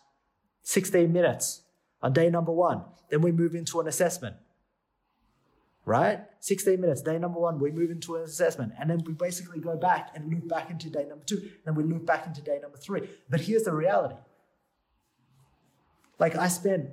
16 0.63 1.11
minutes 1.11 1.63
on 2.01 2.13
day 2.13 2.29
number 2.29 2.51
one. 2.51 2.83
Then 3.09 3.21
we 3.21 3.31
move 3.31 3.55
into 3.55 3.79
an 3.79 3.87
assessment 3.87 4.35
right? 5.89 6.19
16 6.39 6.79
minutes, 6.79 7.01
day 7.01 7.17
number 7.17 7.39
one, 7.39 7.57
we 7.57 7.71
move 7.71 7.89
into 7.89 8.15
an 8.15 8.21
assessment. 8.21 8.73
And 8.79 8.91
then 8.91 9.03
we 9.07 9.13
basically 9.13 9.59
go 9.59 9.75
back 9.75 10.11
and 10.13 10.31
loop 10.31 10.47
back 10.47 10.69
into 10.69 10.87
day 10.87 11.05
number 11.09 11.25
two. 11.25 11.37
And 11.37 11.65
then 11.65 11.73
we 11.73 11.83
loop 11.83 12.05
back 12.05 12.27
into 12.27 12.41
day 12.41 12.59
number 12.61 12.77
three. 12.77 13.09
But 13.27 13.41
here's 13.41 13.63
the 13.63 13.73
reality. 13.73 14.15
Like 16.19 16.35
I 16.35 16.47
spent 16.47 16.91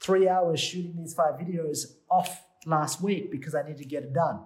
three 0.00 0.28
hours 0.28 0.60
shooting 0.60 0.96
these 0.98 1.14
five 1.14 1.40
videos 1.40 1.94
off 2.10 2.44
last 2.66 3.00
week 3.00 3.30
because 3.30 3.54
I 3.54 3.62
need 3.62 3.78
to 3.78 3.86
get 3.86 4.02
it 4.02 4.12
done. 4.12 4.40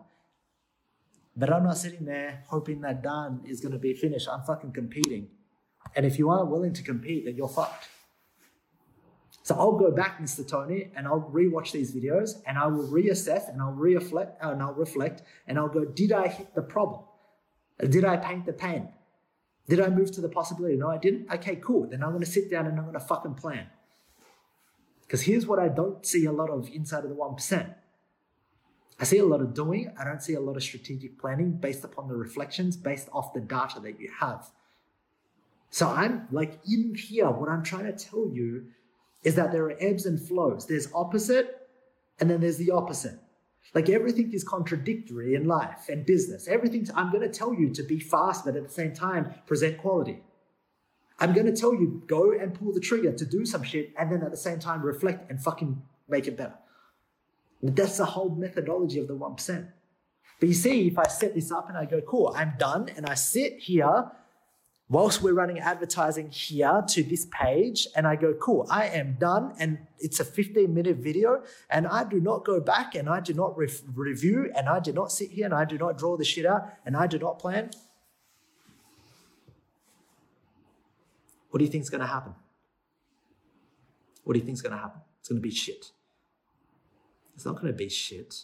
But 1.37 1.53
I'm 1.53 1.65
not 1.65 1.77
sitting 1.77 2.05
there 2.05 2.45
hoping 2.47 2.83
that 2.83 3.03
done 3.03 3.41
is 3.45 3.61
going 3.61 3.73
to 3.73 3.79
be 3.79 3.95
finished. 3.95 4.29
I'm 4.31 4.43
fucking 4.43 4.71
competing. 4.71 5.31
And 5.97 6.07
if 6.07 6.17
you 6.17 6.31
aren't 6.31 6.49
willing 6.49 6.75
to 6.75 6.83
compete, 6.85 7.25
then 7.25 7.35
you're 7.35 7.49
fucked. 7.49 7.89
So 9.43 9.55
I'll 9.55 9.79
go 9.79 9.91
back, 9.91 10.21
Mr. 10.21 10.47
Tony, 10.47 10.91
and 10.95 11.07
I'll 11.07 11.31
rewatch 11.33 11.73
these 11.73 11.95
videos 11.95 12.43
and 12.47 12.59
I 12.59 12.67
will 12.67 12.87
reassess 12.87 13.49
and 13.51 13.61
I'll 13.61 13.73
reflect 13.73 14.43
uh, 14.45 14.51
and 14.51 14.63
I'll 14.63 14.75
reflect 14.75 15.23
and 15.47 15.59
I'll 15.59 15.69
go, 15.69 15.85
did 15.85 16.13
I 16.13 16.29
hit 16.29 16.55
the 16.55 16.63
problem? 16.63 17.03
Did 17.79 18.05
I 18.05 18.19
paint 18.19 18.45
the 18.45 18.53
pen? 18.53 18.91
Did 19.69 19.81
I 19.81 19.89
move 19.89 20.11
to 20.13 20.21
the 20.21 20.29
possibility? 20.29 20.77
No, 20.77 20.89
I 20.89 20.99
didn't. 20.99 21.31
Okay, 21.33 21.57
cool. 21.57 21.87
Then 21.87 22.03
I'm 22.03 22.13
gonna 22.13 22.27
sit 22.27 22.51
down 22.51 22.67
and 22.67 22.79
I'm 22.79 22.85
gonna 22.85 23.01
fucking 23.01 23.35
plan. 23.35 23.67
Because 25.03 25.23
here's 25.23 25.47
what 25.47 25.59
I 25.59 25.69
don't 25.69 26.05
see 26.05 26.27
a 26.27 26.33
lot 26.33 26.51
of 26.51 26.69
inside 26.69 27.05
of 27.05 27.11
the 27.11 27.17
1%. 27.17 27.75
I 29.01 29.05
see 29.05 29.19
a 29.19 29.25
lot 29.25 29.41
of 29.41 29.55
doing. 29.55 29.93
I 29.99 30.05
don't 30.05 30.23
see 30.23 30.35
a 30.35 30.41
lot 30.41 30.57
of 30.57 30.63
strategic 30.63 31.19
planning 31.19 31.53
based 31.53 31.85
upon 31.85 32.09
the 32.09 32.15
reflections, 32.15 32.77
based 32.77 33.09
off 33.13 33.33
the 33.33 33.41
data 33.41 33.81
that 33.81 33.99
you 33.99 34.11
have. 34.21 34.51
So 35.71 35.89
I'm 35.89 36.29
like 36.31 36.59
in 36.71 36.95
here, 36.95 37.31
what 37.31 37.49
I'm 37.49 37.63
trying 37.63 37.87
to 37.87 37.93
tell 37.93 38.29
you 38.31 38.67
is 39.23 39.35
that 39.35 39.53
there 39.53 39.65
are 39.65 39.77
ebbs 39.81 40.07
and 40.07 40.21
flows. 40.21 40.67
There's 40.67 40.89
opposite, 40.95 41.69
and 42.19 42.31
then 42.31 42.41
there's 42.41 42.57
the 42.57 42.71
opposite. 42.71 43.19
Like 43.75 43.89
everything 43.89 44.33
is 44.33 44.43
contradictory 44.43 45.35
in 45.35 45.45
life 45.45 45.89
and 45.89 46.05
business. 46.05 46.49
Everything 46.49 46.87
I'm 46.95 47.13
going 47.13 47.23
to 47.23 47.39
tell 47.39 47.55
you 47.55 47.71
to 47.71 47.83
be 47.83 48.01
fast, 48.01 48.45
but 48.45 48.57
at 48.57 48.65
the 48.65 48.73
same 48.73 48.95
time, 48.95 49.35
present 49.47 49.79
quality. 49.79 50.23
I'm 51.19 51.35
going 51.35 51.47
to 51.47 51.55
tell 51.55 51.75
you 51.75 52.03
go 52.07 52.33
and 52.33 52.55
pull 52.55 52.73
the 52.73 52.81
trigger 52.81 53.13
to 53.13 53.27
do 53.27 53.45
some 53.45 53.63
shit, 53.63 53.93
and 53.99 54.11
then 54.11 54.23
at 54.23 54.31
the 54.31 54.37
same 54.37 54.59
time, 54.59 54.83
reflect 54.83 55.31
and 55.31 55.41
fucking 55.43 55.83
make 56.09 56.27
it 56.27 56.37
better. 56.37 56.55
That's 57.63 57.99
the 57.99 58.07
whole 58.07 58.31
methodology 58.31 58.99
of 58.99 59.07
the 59.07 59.17
1%. 59.17 59.69
But 60.41 60.49
you 60.49 60.55
see, 60.55 60.87
if 60.89 60.99
I 60.99 61.07
set 61.07 61.35
this 61.35 61.53
up 61.53 61.69
and 61.69 61.77
I 61.77 61.85
go, 61.85 62.01
cool, 62.01 62.33
I'm 62.35 62.55
done, 62.59 62.89
and 62.97 63.05
I 63.05 63.15
sit 63.15 63.59
here 63.59 64.11
whilst 64.91 65.23
we're 65.23 65.33
running 65.33 65.61
advertising 65.61 66.29
here 66.31 66.83
to 66.89 67.03
this 67.05 67.27
page 67.31 67.87
and 67.95 68.07
I 68.07 68.17
go, 68.17 68.35
cool, 68.35 68.67
I 68.69 68.89
am 68.89 69.17
done. 69.19 69.55
And 69.59 69.79
it's 70.01 70.19
a 70.19 70.25
15 70.25 70.75
minute 70.75 70.97
video. 70.97 71.43
And 71.71 71.87
I 71.87 72.05
do 72.05 72.21
not 72.21 72.45
go 72.45 72.61
back 72.61 72.97
and 72.97 73.09
I 73.09 73.21
do 73.21 73.33
not 73.33 73.57
re- 73.57 73.73
review 73.95 74.53
and 74.55 74.69
I 74.69 74.81
do 74.81 74.93
not 74.93 75.13
sit 75.13 75.31
here 75.31 75.45
and 75.47 75.55
I 75.55 75.65
do 75.65 75.79
not 75.79 75.97
draw 75.97 76.17
the 76.17 76.25
shit 76.25 76.45
out 76.45 76.69
and 76.85 76.97
I 76.97 77.07
do 77.07 77.19
not 77.19 77.39
plan. 77.39 77.71
What 81.51 81.59
do 81.59 81.65
you 81.65 81.71
think 81.71 81.83
is 81.83 81.91
going 81.91 82.03
to 82.03 82.07
happen? 82.07 82.35
What 84.25 84.35
do 84.35 84.41
you 84.41 84.45
think 84.45 84.55
is 84.55 84.63
going 84.63 84.75
to 84.75 84.79
happen? 84.79 85.01
It's 85.21 85.29
going 85.29 85.41
to 85.41 85.49
be 85.49 85.55
shit. 85.55 85.93
It's 87.37 87.47
not 87.47 87.55
going 87.55 87.69
to 87.69 87.73
be 87.73 87.89
shit, 87.89 88.35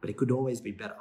but 0.00 0.10
it 0.10 0.16
could 0.16 0.30
always 0.30 0.60
be 0.60 0.70
better. 0.70 0.96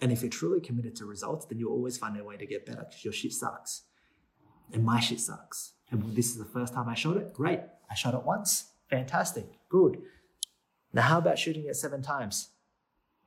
And 0.00 0.10
if 0.10 0.22
you're 0.22 0.30
truly 0.30 0.60
committed 0.60 0.96
to 0.96 1.04
results, 1.04 1.46
then 1.46 1.58
you'll 1.58 1.72
always 1.72 1.98
find 1.98 2.18
a 2.18 2.24
way 2.24 2.36
to 2.36 2.46
get 2.46 2.64
better 2.64 2.86
because 2.88 3.04
your 3.04 3.12
shit 3.12 3.32
sucks. 3.32 3.82
And 4.72 4.84
my 4.84 5.00
shit 5.00 5.20
sucks. 5.20 5.72
And 5.90 6.16
this 6.16 6.30
is 6.30 6.38
the 6.38 6.44
first 6.44 6.72
time 6.72 6.88
I 6.88 6.94
shot 6.94 7.16
it. 7.16 7.34
Great. 7.34 7.60
I 7.90 7.94
shot 7.94 8.14
it 8.14 8.22
once. 8.22 8.70
Fantastic. 8.88 9.46
Good. 9.68 9.98
Now, 10.92 11.02
how 11.02 11.18
about 11.18 11.38
shooting 11.38 11.66
it 11.66 11.76
seven 11.76 12.02
times? 12.02 12.50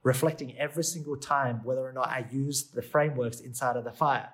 Reflecting 0.01 0.58
every 0.58 0.84
single 0.84 1.15
time 1.15 1.62
whether 1.63 1.82
or 1.82 1.94
not 1.94 2.08
I 2.08 2.25
used 2.32 2.74
the 2.74 2.82
frameworks 2.82 3.39
inside 3.39 3.77
of 3.77 3.84
the 3.84 3.92
fire. 3.92 4.30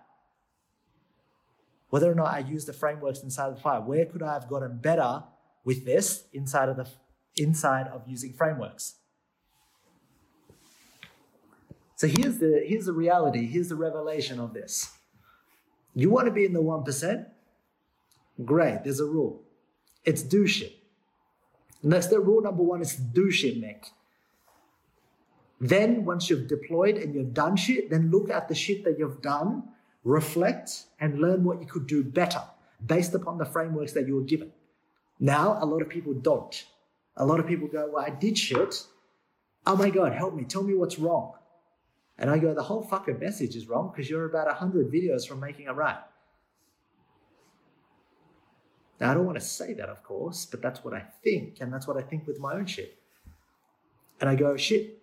Whether 1.90 2.12
or 2.12 2.16
not 2.16 2.34
I 2.34 2.40
used 2.40 2.68
the 2.68 2.74
frameworks 2.74 3.22
inside 3.22 3.48
of 3.48 3.56
the 3.56 3.62
fire. 3.62 3.82
Where 3.82 4.06
could 4.06 4.24
I 4.24 4.34
have 4.34 4.48
gotten 4.48 4.78
better 4.78 5.24
with 5.64 5.86
this 5.86 6.26
inside 6.34 6.70
of 6.70 6.78
the 6.78 6.88
inside 7.36 7.88
of 7.88 8.04
using 8.08 8.34
frameworks? 8.34 8.96
So 12.00 12.08
here's 12.08 12.38
the 12.38 12.64
here's 12.66 12.86
the 12.86 12.94
reality, 12.94 13.46
here's 13.46 13.68
the 13.68 13.76
revelation 13.76 14.40
of 14.40 14.54
this. 14.54 14.90
You 15.94 16.10
want 16.10 16.28
to 16.28 16.32
be 16.32 16.46
in 16.46 16.54
the 16.54 16.62
1%? 16.62 17.26
Great, 18.46 18.86
there's 18.86 19.02
a 19.02 19.06
rule. 19.06 19.44
It's 20.06 20.24
do 20.24 20.48
shit. 20.48 20.78
And 21.84 21.92
that's 21.92 22.08
the 22.08 22.22
rule 22.22 22.42
number 22.42 22.64
one 22.64 22.82
is 22.82 22.96
do 22.96 23.30
shit, 23.30 23.62
Mick. 23.62 23.88
Then 25.60 26.06
once 26.06 26.30
you've 26.30 26.48
deployed 26.48 26.96
and 26.96 27.14
you've 27.14 27.34
done 27.34 27.58
shit, 27.58 27.90
then 27.90 28.12
look 28.12 28.30
at 28.30 28.48
the 28.48 28.56
shit 28.56 28.86
that 28.86 28.98
you've 28.98 29.22
done, 29.22 29.64
reflect, 30.06 30.86
and 31.02 31.20
learn 31.20 31.44
what 31.44 31.60
you 31.60 31.68
could 31.68 31.86
do 31.86 32.02
better 32.02 32.44
based 32.86 33.14
upon 33.14 33.38
the 33.38 33.46
frameworks 33.46 33.92
that 33.92 34.08
you 34.08 34.16
were 34.16 34.30
given. 34.34 34.54
Now, 35.20 35.58
a 35.62 35.66
lot 35.66 35.82
of 35.82 35.90
people 35.90 36.14
don't. 36.14 36.64
A 37.18 37.26
lot 37.26 37.42
of 37.42 37.46
people 37.46 37.68
go, 37.68 37.90
Well, 37.92 38.06
I 38.06 38.10
did 38.10 38.38
shit. 38.38 38.88
Oh 39.66 39.76
my 39.76 39.90
God, 39.90 40.14
help 40.14 40.34
me. 40.34 40.46
Tell 40.46 40.64
me 40.64 40.76
what's 40.76 40.98
wrong. 40.98 41.34
And 42.20 42.30
I 42.30 42.38
go, 42.38 42.54
the 42.54 42.64
whole 42.64 42.82
fucking 42.82 43.18
message 43.18 43.56
is 43.56 43.68
wrong 43.68 43.92
because 43.92 44.10
you're 44.10 44.26
about 44.26 44.48
100 44.48 44.92
videos 44.92 45.26
from 45.26 45.40
making 45.40 45.68
it 45.68 45.72
right. 45.72 45.98
Now, 49.00 49.12
I 49.12 49.14
don't 49.14 49.26
want 49.26 49.40
to 49.40 49.46
say 49.46 49.74
that, 49.76 49.88
of 49.88 50.04
course, 50.04 50.46
but 50.46 50.62
that's 50.62 50.84
what 50.84 50.94
I 50.94 51.06
think. 51.24 51.60
And 51.62 51.74
that's 51.74 51.88
what 51.88 51.96
I 51.96 52.02
think 52.02 52.28
with 52.28 52.38
my 52.38 52.56
own 52.56 52.66
shit. 52.66 52.98
And 54.20 54.30
I 54.30 54.36
go, 54.36 54.58
shit, 54.58 55.02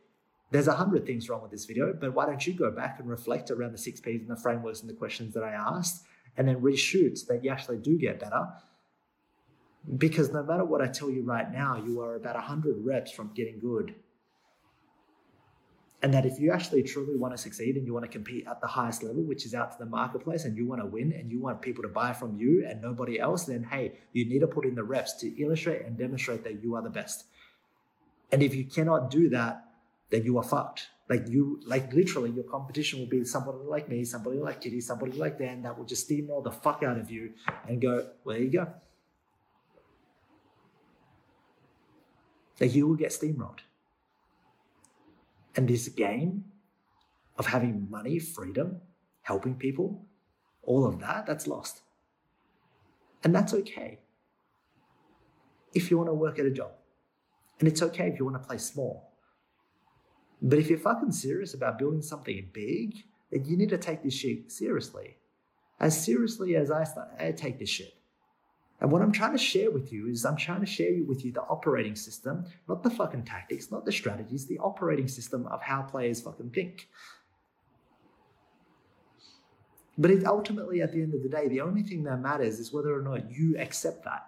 there's 0.51 0.69
a 0.69 0.75
hundred 0.75 1.07
things 1.07 1.31
wrong 1.31 1.41
with 1.41 1.51
this 1.51 1.65
video, 1.65 1.95
but 1.99 2.13
why 2.13 2.27
don't 2.27 2.47
you 2.47 2.53
go 2.53 2.71
back 2.71 3.01
and 3.01 3.09
reflect 3.09 3.51
around 3.51 3.73
the 3.73 3.79
six 3.79 3.99
P's 3.99 4.21
and 4.21 4.31
the 4.31 4.37
frameworks 4.37 4.83
and 4.83 4.91
the 4.91 4.95
questions 4.95 5.33
that 5.33 5.43
I 5.43 5.53
asked 5.53 6.05
and 6.37 6.47
then 6.47 6.61
reshoot 6.61 7.17
so 7.17 7.33
that 7.33 7.43
you 7.43 7.51
actually 7.51 7.79
do 7.79 7.97
get 7.97 8.21
better? 8.21 8.47
Because 9.97 10.31
no 10.33 10.43
matter 10.43 10.67
what 10.67 10.83
I 10.83 10.89
tell 10.89 11.09
you 11.09 11.23
right 11.23 11.51
now, 11.51 11.83
you 11.83 12.03
are 12.03 12.17
about 12.17 12.35
100 12.35 12.85
reps 12.85 13.11
from 13.11 13.33
getting 13.33 13.59
good 13.59 13.95
and 16.03 16.13
that 16.13 16.27
if 16.27 16.39
you 16.39 16.53
actually 16.53 16.83
truly 16.83 17.17
want 17.17 17.35
to 17.35 17.39
succeed 17.39 17.77
and 17.77 17.87
you 17.87 17.95
want 17.95 18.05
to 18.05 18.11
compete 18.11 18.47
at 18.47 18.61
the 18.61 18.67
highest 18.67 19.03
level, 19.03 19.23
which 19.23 19.47
is 19.47 19.55
out 19.55 19.73
to 19.73 19.79
the 19.79 19.87
marketplace, 19.87 20.45
and 20.45 20.57
you 20.57 20.67
want 20.67 20.83
to 20.83 20.87
win 20.87 21.13
and 21.13 21.31
you 21.31 21.41
want 21.41 21.63
people 21.63 21.83
to 21.83 21.89
buy 21.89 22.13
from 22.13 22.37
you 22.37 22.67
and 22.69 22.83
nobody 22.83 23.19
else, 23.19 23.45
then 23.45 23.63
hey, 23.65 23.93
you 24.13 24.27
need 24.27 24.41
to 24.41 24.47
put 24.47 24.67
in 24.67 24.75
the 24.75 24.85
reps 24.85 25.15
to 25.15 25.43
illustrate 25.43 25.85
and 25.87 25.97
demonstrate 25.97 26.45
that 26.45 26.63
you 26.63 26.75
are 26.75 26.83
the 26.83 26.91
best. 26.91 27.25
And 28.31 28.43
if 28.43 28.55
you 28.55 28.65
cannot 28.65 29.11
do 29.11 29.31
that, 29.31 29.65
then 30.11 30.25
you 30.25 30.37
are 30.39 30.45
fucked. 30.45 30.89
Like 31.09 31.29
you, 31.29 31.61
like 31.65 31.93
literally, 31.93 32.31
your 32.31 32.45
competition 32.45 32.99
will 32.99 33.07
be 33.07 33.25
somebody 33.25 33.59
like 33.65 33.89
me, 33.89 34.05
somebody 34.05 34.39
like 34.39 34.61
Kitty, 34.61 34.81
somebody 34.81 35.13
like 35.13 35.39
Dan 35.39 35.63
that 35.63 35.79
will 35.79 35.85
just 35.85 36.09
steamroll 36.11 36.43
the 36.43 36.51
fuck 36.51 36.83
out 36.83 36.99
of 36.99 37.11
you 37.11 37.33
and 37.69 37.81
go, 37.81 38.09
well, 38.25 38.35
there 38.35 38.43
you 38.43 38.51
go. 38.51 38.67
Like 42.61 42.75
you 42.75 42.89
will 42.89 42.97
get 42.97 43.11
steamrolled. 43.11 43.61
And 45.57 45.67
this 45.67 45.89
game 45.89 46.45
of 47.39 47.47
having 47.47 47.89
money, 47.91 48.19
freedom, 48.19 48.81
helping 49.23 49.57
people, 49.57 50.07
all 50.63 50.87
of 50.87 51.01
that, 51.01 51.27
that's 51.27 51.47
lost. 51.47 51.83
And 53.25 53.35
that's 53.35 53.55
okay 53.55 53.99
if 55.75 55.91
you 55.91 55.97
want 55.97 56.09
to 56.09 56.15
work 56.15 56.39
at 56.39 56.47
a 56.47 56.51
job. 56.51 56.73
And 57.59 57.69
it's 57.69 57.83
okay 57.83 58.09
if 58.09 58.19
you 58.19 58.25
want 58.25 58.41
to 58.41 58.47
play 58.47 58.59
small. 58.59 59.13
But 60.43 60.59
if 60.59 60.69
you're 60.69 60.79
fucking 60.79 61.13
serious 61.13 61.55
about 61.55 61.79
building 61.79 62.03
something 62.03 62.49
big, 62.53 63.05
then 63.31 63.45
you 63.45 63.57
need 63.57 63.71
to 63.71 63.79
take 63.79 64.03
this 64.03 64.15
shit 64.15 64.53
seriously. 64.53 65.17
As 65.81 66.03
seriously 66.05 66.57
as 66.57 66.71
I, 66.71 66.85
start, 66.85 67.09
I 67.19 67.33
take 67.33 67.59
this 67.59 67.71
shit. 67.71 67.95
And 68.81 68.93
what 68.93 69.01
I'm 69.01 69.13
trying 69.13 69.33
to 69.33 69.39
share 69.39 69.71
with 69.71 69.93
you 69.93 70.07
is 70.07 70.27
I'm 70.27 70.37
trying 70.37 70.61
to 70.61 70.67
share 70.67 70.93
with 71.07 71.25
you 71.25 71.33
the 71.33 71.43
operating 71.43 71.97
system, 71.97 72.45
not 72.69 72.83
the 72.83 72.91
fucking 72.91 73.25
tactics, 73.25 73.71
not 73.71 73.87
the 73.87 73.93
strategies, 73.93 74.47
the 74.47 74.59
operating 74.59 75.09
system 75.09 75.47
of 75.47 75.63
how 75.63 75.83
players 75.83 76.21
fucking 76.21 76.51
think. 76.51 76.89
But 79.99 80.11
it 80.11 80.27
ultimately, 80.27 80.83
at 80.83 80.93
the 80.93 81.03
end 81.03 81.15
of 81.15 81.23
the 81.23 81.29
day, 81.29 81.49
the 81.49 81.63
only 81.63 81.83
thing 81.83 82.05
that 82.05 82.21
matters 82.21 82.59
is 82.59 82.73
whether 82.73 82.95
or 82.95 83.01
not 83.01 83.31
you 83.31 83.57
accept 83.59 84.05
that. 84.05 84.27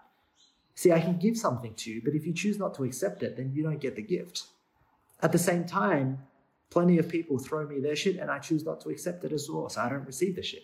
See, 0.75 0.93
I 0.93 1.01
can 1.01 1.19
give 1.19 1.37
something 1.37 1.75
to 1.75 1.91
you, 1.91 2.01
but 2.03 2.15
if 2.15 2.25
you 2.25 2.33
choose 2.33 2.59
not 2.59 2.75
to 2.77 2.85
accept 2.85 3.23
it, 3.23 3.37
then 3.37 3.53
you 3.53 3.63
don't 3.63 3.81
get 3.81 3.97
the 3.97 4.03
gift. 4.03 4.47
At 5.21 5.33
the 5.33 5.39
same 5.39 5.65
time, 5.65 6.21
plenty 6.71 6.99
of 6.99 7.09
people 7.09 7.39
throw 7.39 7.67
me 7.67 7.81
their 7.81 7.97
shit 7.97 8.17
and 8.17 8.31
I 8.31 8.39
choose 8.39 8.65
not 8.65 8.81
to 8.83 8.89
accept 8.89 9.25
it 9.25 9.33
as 9.33 9.51
well, 9.51 9.69
so 9.69 9.83
I 9.83 9.89
don't 9.89 10.07
receive 10.07 10.37
the 10.37 10.43
shit. 10.43 10.63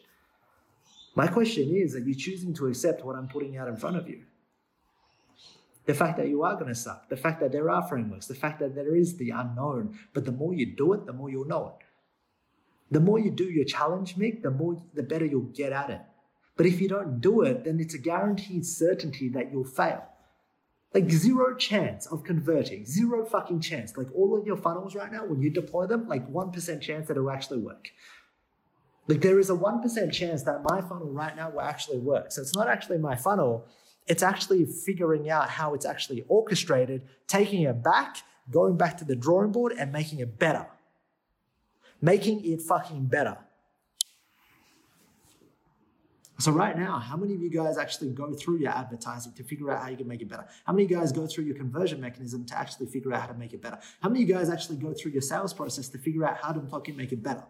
My 1.14 1.28
question 1.28 1.74
is, 1.74 1.94
are 1.94 2.00
you 2.00 2.14
choosing 2.14 2.54
to 2.54 2.66
accept 2.66 3.04
what 3.04 3.16
I'm 3.16 3.28
putting 3.28 3.56
out 3.56 3.68
in 3.68 3.76
front 3.76 3.96
of 3.96 4.08
you? 4.08 4.24
The 5.86 5.94
fact 5.94 6.16
that 6.16 6.28
you 6.28 6.42
are 6.42 6.54
going 6.54 6.68
to 6.68 6.74
suck, 6.74 7.08
the 7.08 7.16
fact 7.16 7.40
that 7.40 7.52
there 7.52 7.70
are 7.70 7.86
frameworks, 7.86 8.26
the 8.26 8.34
fact 8.34 8.58
that 8.60 8.74
there 8.74 8.96
is 8.96 9.16
the 9.16 9.30
unknown, 9.30 9.98
but 10.12 10.24
the 10.24 10.32
more 10.32 10.54
you 10.54 10.66
do 10.74 10.92
it, 10.94 11.06
the 11.06 11.12
more 11.12 11.30
you'll 11.30 11.46
know 11.46 11.76
it. 11.78 11.86
The 12.90 13.00
more 13.00 13.18
you 13.18 13.30
do 13.30 13.44
your 13.44 13.64
challenge, 13.64 14.16
Mick, 14.16 14.42
the 14.42 14.50
more 14.50 14.82
the 14.94 15.02
better 15.02 15.26
you'll 15.26 15.42
get 15.42 15.72
at 15.72 15.90
it. 15.90 16.00
But 16.56 16.66
if 16.66 16.80
you 16.80 16.88
don't 16.88 17.20
do 17.20 17.42
it, 17.42 17.64
then 17.64 17.80
it's 17.80 17.94
a 17.94 17.98
guaranteed 17.98 18.64
certainty 18.64 19.28
that 19.30 19.52
you'll 19.52 19.64
fail. 19.64 20.04
Like 20.94 21.10
zero 21.10 21.56
chance 21.56 22.06
of 22.06 22.22
converting, 22.22 22.86
zero 22.86 23.24
fucking 23.24 23.60
chance. 23.60 23.96
Like 23.96 24.06
all 24.14 24.38
of 24.38 24.46
your 24.46 24.56
funnels 24.56 24.94
right 24.94 25.10
now, 25.10 25.26
when 25.26 25.42
you 25.42 25.50
deploy 25.50 25.86
them, 25.86 26.06
like 26.06 26.30
1% 26.30 26.80
chance 26.80 27.08
that 27.08 27.16
it'll 27.16 27.30
actually 27.30 27.58
work. 27.58 27.88
Like 29.06 29.20
there 29.20 29.38
is 29.38 29.50
a 29.50 29.54
1% 29.54 30.12
chance 30.12 30.42
that 30.44 30.62
my 30.62 30.80
funnel 30.80 31.10
right 31.10 31.36
now 31.36 31.50
will 31.50 31.60
actually 31.60 31.98
work. 31.98 32.32
So 32.32 32.40
it's 32.40 32.54
not 32.54 32.68
actually 32.68 32.98
my 32.98 33.16
funnel, 33.16 33.66
it's 34.06 34.22
actually 34.22 34.64
figuring 34.64 35.30
out 35.30 35.48
how 35.50 35.74
it's 35.74 35.86
actually 35.86 36.24
orchestrated, 36.28 37.02
taking 37.26 37.62
it 37.62 37.82
back, 37.82 38.18
going 38.50 38.76
back 38.76 38.98
to 38.98 39.04
the 39.04 39.16
drawing 39.16 39.52
board 39.52 39.72
and 39.78 39.92
making 39.92 40.20
it 40.20 40.38
better. 40.38 40.66
Making 42.00 42.44
it 42.44 42.60
fucking 42.62 43.06
better. 43.06 43.38
So 46.40 46.50
right 46.50 46.76
now, 46.76 46.98
how 46.98 47.16
many 47.16 47.34
of 47.34 47.40
you 47.40 47.50
guys 47.50 47.78
actually 47.78 48.10
go 48.10 48.32
through 48.34 48.58
your 48.58 48.72
advertising 48.72 49.32
to 49.34 49.44
figure 49.44 49.70
out 49.70 49.82
how 49.82 49.88
you 49.88 49.96
can 49.96 50.08
make 50.08 50.20
it 50.20 50.28
better? 50.28 50.44
How 50.66 50.72
many 50.72 50.84
of 50.84 50.90
you 50.90 50.96
guys 50.96 51.12
go 51.12 51.26
through 51.26 51.44
your 51.44 51.54
conversion 51.54 52.00
mechanism 52.00 52.44
to 52.46 52.58
actually 52.58 52.86
figure 52.86 53.14
out 53.14 53.20
how 53.20 53.28
to 53.28 53.34
make 53.34 53.52
it 53.52 53.62
better? 53.62 53.78
How 54.02 54.08
many 54.08 54.24
of 54.24 54.28
you 54.28 54.34
guys 54.34 54.50
actually 54.50 54.78
go 54.78 54.92
through 54.92 55.12
your 55.12 55.22
sales 55.22 55.54
process 55.54 55.88
to 55.90 55.98
figure 55.98 56.26
out 56.26 56.38
how 56.42 56.52
to 56.52 56.60
fucking 56.60 56.96
make 56.96 57.12
it 57.12 57.22
better? 57.22 57.44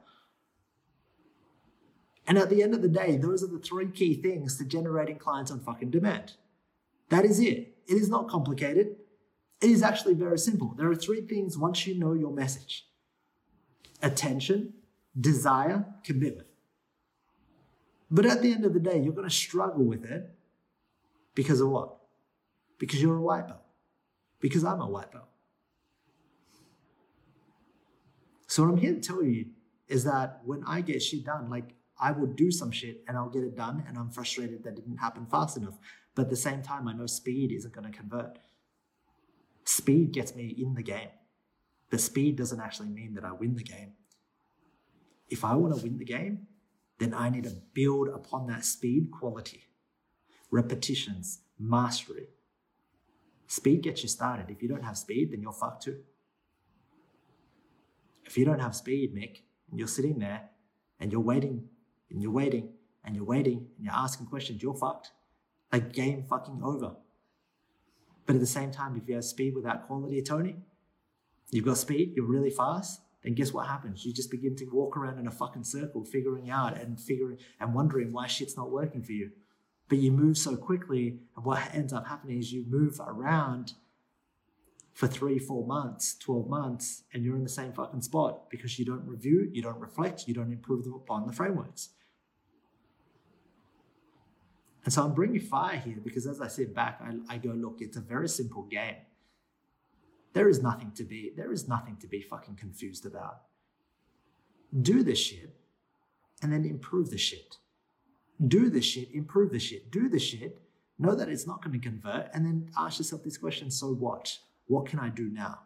And 2.27 2.39
at 2.39 2.49
the 2.51 2.63
end 2.63 2.75
of 2.75 2.83
the 2.83 2.89
day, 2.89 3.17
those 3.17 3.43
are 3.43 3.49
the 3.49 3.59
three 3.59 3.91
key 3.91 4.15
things 4.15 4.57
to 4.59 4.65
generating 4.65 5.19
clients 5.19 5.51
on 5.51 5.61
fucking 5.61 5.91
demand. 5.91 6.35
That 7.11 7.25
is 7.25 7.39
it. 7.39 7.77
It 7.87 7.95
is 7.95 8.09
not 8.09 8.29
complicated. 8.29 8.97
It 9.61 9.71
is 9.71 9.83
actually 9.83 10.15
very 10.15 10.39
simple. 10.39 10.75
There 10.77 10.91
are 10.91 10.97
three 10.97 11.21
things 11.23 11.59
once 11.59 11.87
you 11.87 11.95
know 11.99 12.13
your 12.13 12.33
message 12.33 12.87
attention, 14.03 14.75
desire, 15.19 15.87
commitment. 16.05 16.47
But 18.11 18.27
at 18.27 18.43
the 18.43 18.53
end 18.53 18.65
of 18.65 18.75
the 18.75 18.81
day, 18.81 19.01
you're 19.01 19.15
going 19.15 19.29
to 19.29 19.35
struggle 19.35 19.85
with 19.85 20.05
it 20.05 20.31
because 21.35 21.61
of 21.61 21.71
what? 21.71 21.97
Because 22.79 23.01
you're 23.01 23.17
a 23.17 23.23
white 23.23 23.49
belt. 23.49 23.63
Because 24.41 24.65
I'm 24.65 24.81
a 24.81 24.89
white 24.89 25.11
belt. 25.11 25.29
So, 28.47 28.63
what 28.63 28.73
I'm 28.73 28.77
here 28.77 28.95
to 28.95 29.01
tell 29.01 29.23
you 29.23 29.47
is 29.89 30.05
that 30.05 30.43
when 30.45 30.63
I 30.67 30.81
get 30.81 31.03
shit 31.03 31.25
done, 31.25 31.49
like 31.49 31.75
I 32.01 32.13
will 32.13 32.27
do 32.27 32.51
some 32.51 32.71
shit 32.71 33.03
and 33.07 33.17
I'll 33.17 33.29
get 33.31 33.45
it 33.45 33.57
done, 33.57 33.85
and 33.87 33.97
I'm 33.97 34.11
frustrated 34.11 34.65
that 34.65 34.71
it 34.71 34.85
didn't 34.85 34.99
happen 34.99 35.27
fast 35.27 35.57
enough. 35.57 35.79
But 36.15 36.23
at 36.23 36.31
the 36.31 36.37
same 36.37 36.63
time, 36.63 36.89
I 36.89 36.93
know 36.93 37.07
speed 37.07 37.53
isn't 37.53 37.75
going 37.75 37.91
to 37.91 37.97
convert. 37.97 38.39
Speed 39.65 40.13
gets 40.13 40.35
me 40.35 40.55
in 40.59 40.75
the 40.75 40.83
game. 40.83 41.09
But 41.91 42.01
speed 42.01 42.37
doesn't 42.37 42.61
actually 42.61 42.89
mean 42.89 43.15
that 43.15 43.25
I 43.25 43.33
win 43.33 43.55
the 43.55 43.63
game. 43.63 43.93
If 45.29 45.45
I 45.45 45.55
want 45.55 45.77
to 45.77 45.83
win 45.83 45.99
the 45.99 46.05
game, 46.05 46.47
then 46.99 47.15
I 47.15 47.31
need 47.31 47.45
to 47.45 47.57
build 47.73 48.09
upon 48.09 48.47
that 48.49 48.65
speed 48.65 49.11
quality, 49.11 49.65
repetitions, 50.51 51.41
mastery. 51.59 52.29
Speed 53.47 53.83
gets 53.83 54.03
you 54.03 54.09
started. 54.09 54.51
If 54.51 54.63
you 54.63 54.69
don't 54.69 54.85
have 54.85 54.99
speed, 54.99 55.33
then 55.33 55.43
you're 55.43 55.53
fucked 55.53 55.85
too. 55.85 56.01
If 58.25 58.39
you 58.39 58.45
don't 58.45 58.61
have 58.61 58.75
speed, 58.75 59.15
Mick, 59.15 59.43
and 59.71 59.79
you're 59.79 59.89
sitting 59.89 60.19
there 60.19 60.51
and 60.99 61.13
you're 61.13 61.21
waiting 61.21 61.69
and 62.15 62.23
you're 62.23 62.33
waiting 62.33 62.71
and 63.05 63.15
you're 63.15 63.25
waiting 63.25 63.67
and 63.77 63.85
you're 63.85 63.95
asking 63.95 64.27
questions, 64.27 64.63
you're 64.63 64.75
fucked. 64.75 65.11
Like 65.73 65.93
game 65.93 66.23
fucking 66.23 66.61
over. 66.63 66.95
But 68.25 68.37
at 68.37 68.41
the 68.41 68.47
same 68.47 68.71
time, 68.71 68.97
if 68.97 69.09
you 69.09 69.17
have 69.17 69.25
speed 69.25 69.55
without 69.55 69.87
quality, 69.87 70.23
Tony, 70.23 70.57
you've 71.51 71.65
got 71.65 71.77
speed, 71.77 72.13
you're 72.15 72.25
really 72.25 72.51
fast, 72.51 73.01
then 73.23 73.35
guess 73.35 73.53
what 73.53 73.67
happens? 73.67 74.07
You 74.07 74.13
just 74.13 74.31
begin 74.31 74.55
to 74.57 74.65
walk 74.67 74.97
around 74.97 75.19
in 75.19 75.27
a 75.27 75.33
fucking 75.33 75.65
circle, 75.65 76.05
figuring 76.05 76.49
out 76.49 76.79
and 76.79 77.01
figuring 77.01 77.39
and 77.59 77.75
wondering 77.75 78.13
why 78.13 78.29
shit's 78.29 78.57
not 78.57 78.71
working 78.71 79.03
for 79.03 79.13
you. 79.13 79.33
But 79.89 79.99
you 79.99 80.13
move 80.13 80.39
so 80.39 80.57
quickly, 80.57 81.19
and 81.37 81.45
what 81.45 81.75
ends 81.75 81.93
up 81.93 82.07
happening 82.07 82.39
is 82.39 82.53
you 82.53 82.65
move 82.69 83.01
around 83.05 83.75
for 84.95 85.09
three, 85.09 85.39
four 85.39 85.67
months, 85.67 86.17
12 86.19 86.49
months, 86.49 87.03
and 87.13 87.25
you're 87.25 87.37
in 87.37 87.43
the 87.43 87.49
same 87.49 87.73
fucking 87.73 88.03
spot 88.03 88.49
because 88.49 88.79
you 88.79 88.85
don't 88.85 89.07
review, 89.07 89.51
you 89.53 89.61
don't 89.61 89.81
reflect, 89.81 90.29
you 90.29 90.33
don't 90.33 90.53
improve 90.53 90.87
upon 90.87 91.27
the 91.27 91.33
frameworks. 91.33 91.91
And 94.85 94.93
so 94.93 95.03
I'm 95.03 95.15
bringing 95.15 95.41
fire 95.41 95.79
here 95.79 95.97
because 96.03 96.27
as 96.27 96.41
I 96.41 96.49
sit 96.49 96.75
back, 96.75 97.01
I, 97.03 97.35
I 97.35 97.39
go, 97.39 97.51
look, 97.51 97.79
it's 97.81 97.97
a 97.97 98.01
very 98.01 98.29
simple 98.29 98.63
game. 98.63 98.97
There 100.35 100.49
is 100.49 100.63
nothing 100.63 100.93
to 100.97 101.05
be, 101.05 101.33
there 101.37 101.53
is 101.53 101.69
nothing 101.69 101.97
to 101.99 102.07
be 102.07 102.21
fucking 102.21 102.57
confused 102.57 103.07
about. 103.07 103.43
Do 104.83 105.03
the 105.03 105.15
shit 105.15 105.55
and 106.43 106.53
then 106.53 106.65
improve 106.65 107.11
the 107.11 107.19
shit. 107.19 107.57
Do 108.47 108.69
the 108.69 108.83
shit, 108.83 109.09
improve 109.15 109.53
the 109.53 109.61
shit. 109.61 109.91
Do 109.91 110.09
the 110.09 110.19
shit, 110.19 110.61
know 110.99 111.15
that 111.15 111.29
it's 111.29 111.47
not 111.47 111.63
going 111.63 111.81
to 111.81 111.89
convert, 111.89 112.29
and 112.35 112.45
then 112.45 112.71
ask 112.77 112.99
yourself 112.99 113.23
this 113.23 113.39
question 113.39 113.71
so 113.71 113.95
what? 113.95 114.37
What 114.67 114.87
can 114.87 114.99
I 114.99 115.09
do 115.09 115.31
now? 115.31 115.61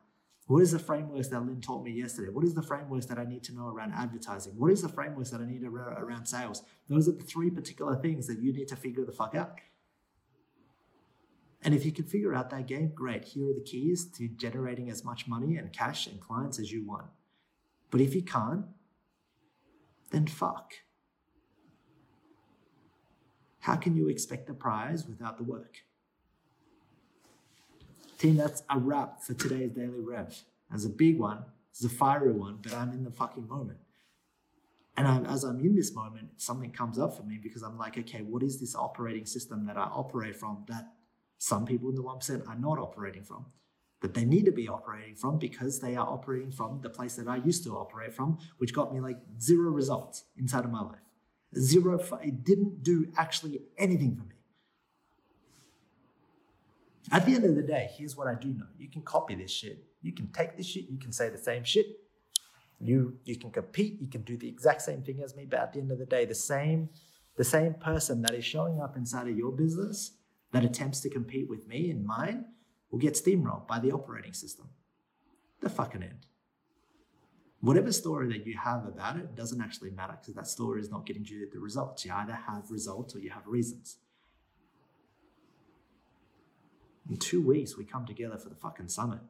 What 0.49 0.62
is 0.62 0.73
the 0.73 0.78
frameworks 0.78 1.28
that 1.28 1.45
Linh 1.45 1.61
taught 1.61 1.85
me 1.85 1.90
yesterday? 1.90 2.31
What 2.31 2.43
is 2.43 2.55
the 2.55 2.62
frameworks 2.62 3.05
that 3.07 3.19
I 3.19 3.25
need 3.25 3.45
to 3.45 3.55
know 3.55 3.69
around 3.69 3.93
advertising? 3.93 4.55
What 4.57 4.73
is 4.73 4.81
the 4.81 4.88
frameworks 4.88 5.28
that 5.31 5.43
I 5.43 5.45
need 5.45 5.62
around 5.62 6.25
sales? 6.25 6.62
Those 6.88 7.07
are 7.07 7.12
the 7.12 7.23
three 7.23 7.50
particular 7.50 7.97
things 7.97 8.26
that 8.28 8.38
you 8.38 8.50
need 8.55 8.67
to 8.69 8.76
figure 8.76 9.05
the 9.05 9.12
fuck 9.12 9.35
out. 9.35 9.61
And 11.62 11.75
if 11.75 11.85
you 11.85 11.93
can 11.93 12.07
figure 12.07 12.35
out 12.35 12.49
that 12.49 12.67
game, 12.67 12.93
great. 12.95 13.26
Here 13.26 13.50
are 13.50 13.52
the 13.52 13.61
keys 13.61 14.07
to 14.12 14.26
generating 14.26 14.88
as 14.88 15.05
much 15.05 15.28
money 15.28 15.59
and 15.59 15.71
cash 15.71 16.07
and 16.07 16.19
clients 16.19 16.59
as 16.59 16.73
you 16.73 16.83
want. 16.83 17.09
But 17.90 18.00
if 18.00 18.14
you 18.14 18.23
can't, 18.23 18.64
then 20.12 20.26
fuck. 20.28 20.73
How 23.59 23.76
can 23.76 23.95
you 23.95 24.09
expect 24.09 24.47
the 24.47 24.55
prize 24.55 25.07
without 25.07 25.37
the 25.37 25.45
work? 25.45 25.83
Team, 28.19 28.37
that's 28.37 28.65
a 28.69 28.77
wrap 28.77 29.23
for 29.23 29.35
today's 29.35 29.71
Daily 29.71 30.01
Rev. 30.01 30.37
It's 30.75 30.85
a 30.85 30.89
big 30.89 31.19
one, 31.19 31.45
it's 31.71 31.85
a 31.85 31.89
fiery 31.89 32.33
one, 32.33 32.59
but 32.61 32.75
I'm 32.75 32.93
in 32.93 33.05
the 33.05 33.13
fucking 33.13 33.47
moment. 33.47 33.79
And 34.97 35.07
I'm, 35.07 35.25
as 35.27 35.45
I'm 35.45 35.61
in 35.61 35.77
this 35.77 35.95
moment, 35.95 36.31
something 36.37 36.73
comes 36.73 36.99
up 36.99 37.16
for 37.16 37.23
me 37.23 37.38
because 37.40 37.62
I'm 37.62 37.79
like, 37.79 37.97
okay, 37.97 38.23
what 38.23 38.42
is 38.42 38.59
this 38.59 38.75
operating 38.75 39.25
system 39.25 39.66
that 39.66 39.77
I 39.77 39.83
operate 39.83 40.35
from 40.35 40.64
that 40.66 40.88
some 41.38 41.64
people 41.64 41.88
in 41.90 41.95
the 41.95 42.03
1% 42.03 42.49
are 42.49 42.57
not 42.57 42.81
operating 42.81 43.23
from? 43.23 43.47
That 44.01 44.14
they 44.14 44.25
need 44.25 44.47
to 44.47 44.53
be 44.53 44.69
operating 44.69 45.14
from 45.14 45.38
because 45.38 45.79
they 45.79 45.95
are 45.95 46.07
operating 46.07 46.51
from 46.51 46.81
the 46.83 46.90
place 46.90 47.14
that 47.14 47.29
I 47.29 47.37
used 47.37 47.62
to 47.64 47.77
operate 47.77 48.12
from, 48.12 48.38
which 48.57 48.75
got 48.75 48.92
me 48.92 48.99
like 48.99 49.19
zero 49.40 49.71
results 49.71 50.25
inside 50.37 50.64
of 50.64 50.73
my 50.73 50.83
life. 50.83 50.99
Zero, 51.57 52.01
it 52.21 52.42
didn't 52.42 52.83
do 52.83 53.07
actually 53.16 53.61
anything 53.79 54.16
for 54.16 54.25
me. 54.25 54.38
At 57.11 57.25
the 57.25 57.35
end 57.35 57.44
of 57.44 57.55
the 57.55 57.62
day, 57.62 57.90
here's 57.97 58.16
what 58.16 58.27
I 58.27 58.35
do 58.35 58.49
know. 58.49 58.66
You 58.79 58.88
can 58.88 59.03
copy 59.03 59.35
this 59.35 59.51
shit. 59.51 59.85
You 60.03 60.12
can 60.12 60.29
take 60.29 60.57
this 60.57 60.66
shit, 60.66 60.88
you 60.88 60.99
can 60.99 61.12
say 61.12 61.29
the 61.29 61.38
same 61.38 61.64
shit. 61.64 61.87
You 62.81 63.18
you 63.25 63.37
can 63.37 63.51
compete, 63.51 64.01
you 64.01 64.07
can 64.07 64.23
do 64.23 64.37
the 64.37 64.49
exact 64.49 64.83
same 64.83 65.03
thing 65.03 65.21
as 65.23 65.35
me, 65.35 65.47
but 65.49 65.59
at 65.59 65.73
the 65.73 65.81
end 65.81 65.90
of 65.90 65.99
the 65.99 66.07
day, 66.07 66.25
the 66.25 66.35
same 66.35 66.90
the 67.37 67.44
same 67.44 67.75
person 67.75 68.23
that 68.23 68.35
is 68.35 68.44
showing 68.44 68.81
up 68.81 68.97
inside 68.97 69.29
of 69.29 69.37
your 69.37 69.53
business 69.53 70.12
that 70.53 70.64
attempts 70.64 71.01
to 71.01 71.11
compete 71.11 71.49
with 71.49 71.66
me 71.66 71.90
and 71.90 72.05
mine 72.05 72.47
will 72.90 72.99
get 72.99 73.14
steamrolled 73.14 73.66
by 73.66 73.79
the 73.79 73.92
operating 73.92 74.33
system. 74.33 74.68
The 75.61 75.68
fucking 75.68 76.03
end. 76.03 76.27
Whatever 77.61 77.90
story 77.92 78.29
that 78.29 78.47
you 78.47 78.57
have 78.57 78.87
about 78.87 79.16
it 79.16 79.35
doesn't 79.35 79.61
actually 79.61 79.90
matter 79.90 80.16
because 80.21 80.35
that 80.35 80.47
story 80.47 80.81
is 80.81 80.90
not 80.90 81.07
getting 81.07 81.25
you 81.25 81.49
the 81.53 81.59
results. 81.59 82.05
You 82.05 82.12
either 82.12 82.38
have 82.47 82.71
results 82.71 83.14
or 83.14 83.18
you 83.18 83.31
have 83.31 83.47
reasons. 83.47 83.99
In 87.09 87.16
two 87.16 87.40
weeks, 87.40 87.77
we 87.77 87.85
come 87.85 88.07
together 88.07 88.37
for 88.37 88.49
the 88.49 88.55
fucking 88.55 88.88
summit. 88.88 89.21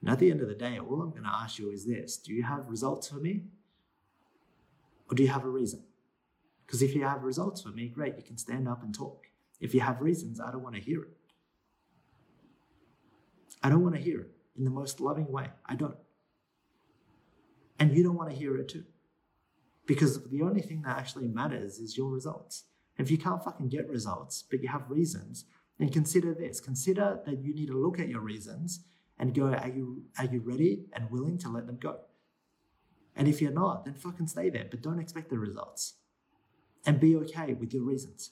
And 0.00 0.10
at 0.10 0.18
the 0.18 0.30
end 0.30 0.40
of 0.40 0.48
the 0.48 0.54
day, 0.54 0.78
all 0.78 1.02
I'm 1.02 1.10
going 1.10 1.24
to 1.24 1.28
ask 1.28 1.58
you 1.58 1.70
is 1.70 1.86
this 1.86 2.16
Do 2.16 2.32
you 2.32 2.42
have 2.44 2.68
results 2.68 3.08
for 3.08 3.16
me? 3.16 3.44
Or 5.10 5.14
do 5.14 5.22
you 5.22 5.28
have 5.28 5.44
a 5.44 5.48
reason? 5.48 5.84
Because 6.66 6.82
if 6.82 6.94
you 6.94 7.04
have 7.04 7.22
results 7.22 7.62
for 7.62 7.68
me, 7.68 7.88
great, 7.88 8.16
you 8.16 8.22
can 8.22 8.38
stand 8.38 8.68
up 8.68 8.82
and 8.82 8.94
talk. 8.94 9.26
If 9.60 9.72
you 9.72 9.80
have 9.80 10.00
reasons, 10.00 10.40
I 10.40 10.50
don't 10.50 10.62
want 10.62 10.74
to 10.74 10.80
hear 10.80 11.02
it. 11.02 11.16
I 13.62 13.68
don't 13.68 13.82
want 13.82 13.94
to 13.94 14.00
hear 14.00 14.20
it 14.20 14.30
in 14.56 14.64
the 14.64 14.70
most 14.70 15.00
loving 15.00 15.30
way. 15.30 15.48
I 15.64 15.76
don't. 15.76 15.96
And 17.78 17.96
you 17.96 18.02
don't 18.02 18.16
want 18.16 18.30
to 18.30 18.36
hear 18.36 18.56
it 18.56 18.68
too. 18.68 18.84
Because 19.86 20.28
the 20.28 20.42
only 20.42 20.60
thing 20.60 20.82
that 20.82 20.98
actually 20.98 21.28
matters 21.28 21.78
is 21.78 21.96
your 21.96 22.10
results. 22.10 22.64
If 22.98 23.10
you 23.10 23.18
can't 23.18 23.42
fucking 23.42 23.68
get 23.68 23.88
results, 23.88 24.42
but 24.50 24.62
you 24.62 24.68
have 24.68 24.90
reasons, 24.90 25.44
then 25.78 25.90
consider 25.90 26.34
this. 26.34 26.60
Consider 26.60 27.20
that 27.26 27.42
you 27.42 27.54
need 27.54 27.68
to 27.68 27.76
look 27.76 27.98
at 27.98 28.08
your 28.08 28.20
reasons 28.20 28.80
and 29.18 29.34
go, 29.34 29.46
are 29.46 29.68
you, 29.68 30.04
are 30.18 30.26
you 30.26 30.40
ready 30.40 30.86
and 30.92 31.10
willing 31.10 31.38
to 31.38 31.48
let 31.48 31.66
them 31.66 31.78
go? 31.80 31.98
And 33.14 33.28
if 33.28 33.40
you're 33.40 33.52
not, 33.52 33.84
then 33.84 33.94
fucking 33.94 34.26
stay 34.26 34.50
there, 34.50 34.66
but 34.70 34.82
don't 34.82 34.98
expect 34.98 35.30
the 35.30 35.38
results. 35.38 35.94
And 36.84 37.00
be 37.00 37.16
okay 37.16 37.54
with 37.54 37.72
your 37.72 37.82
reasons. 37.82 38.30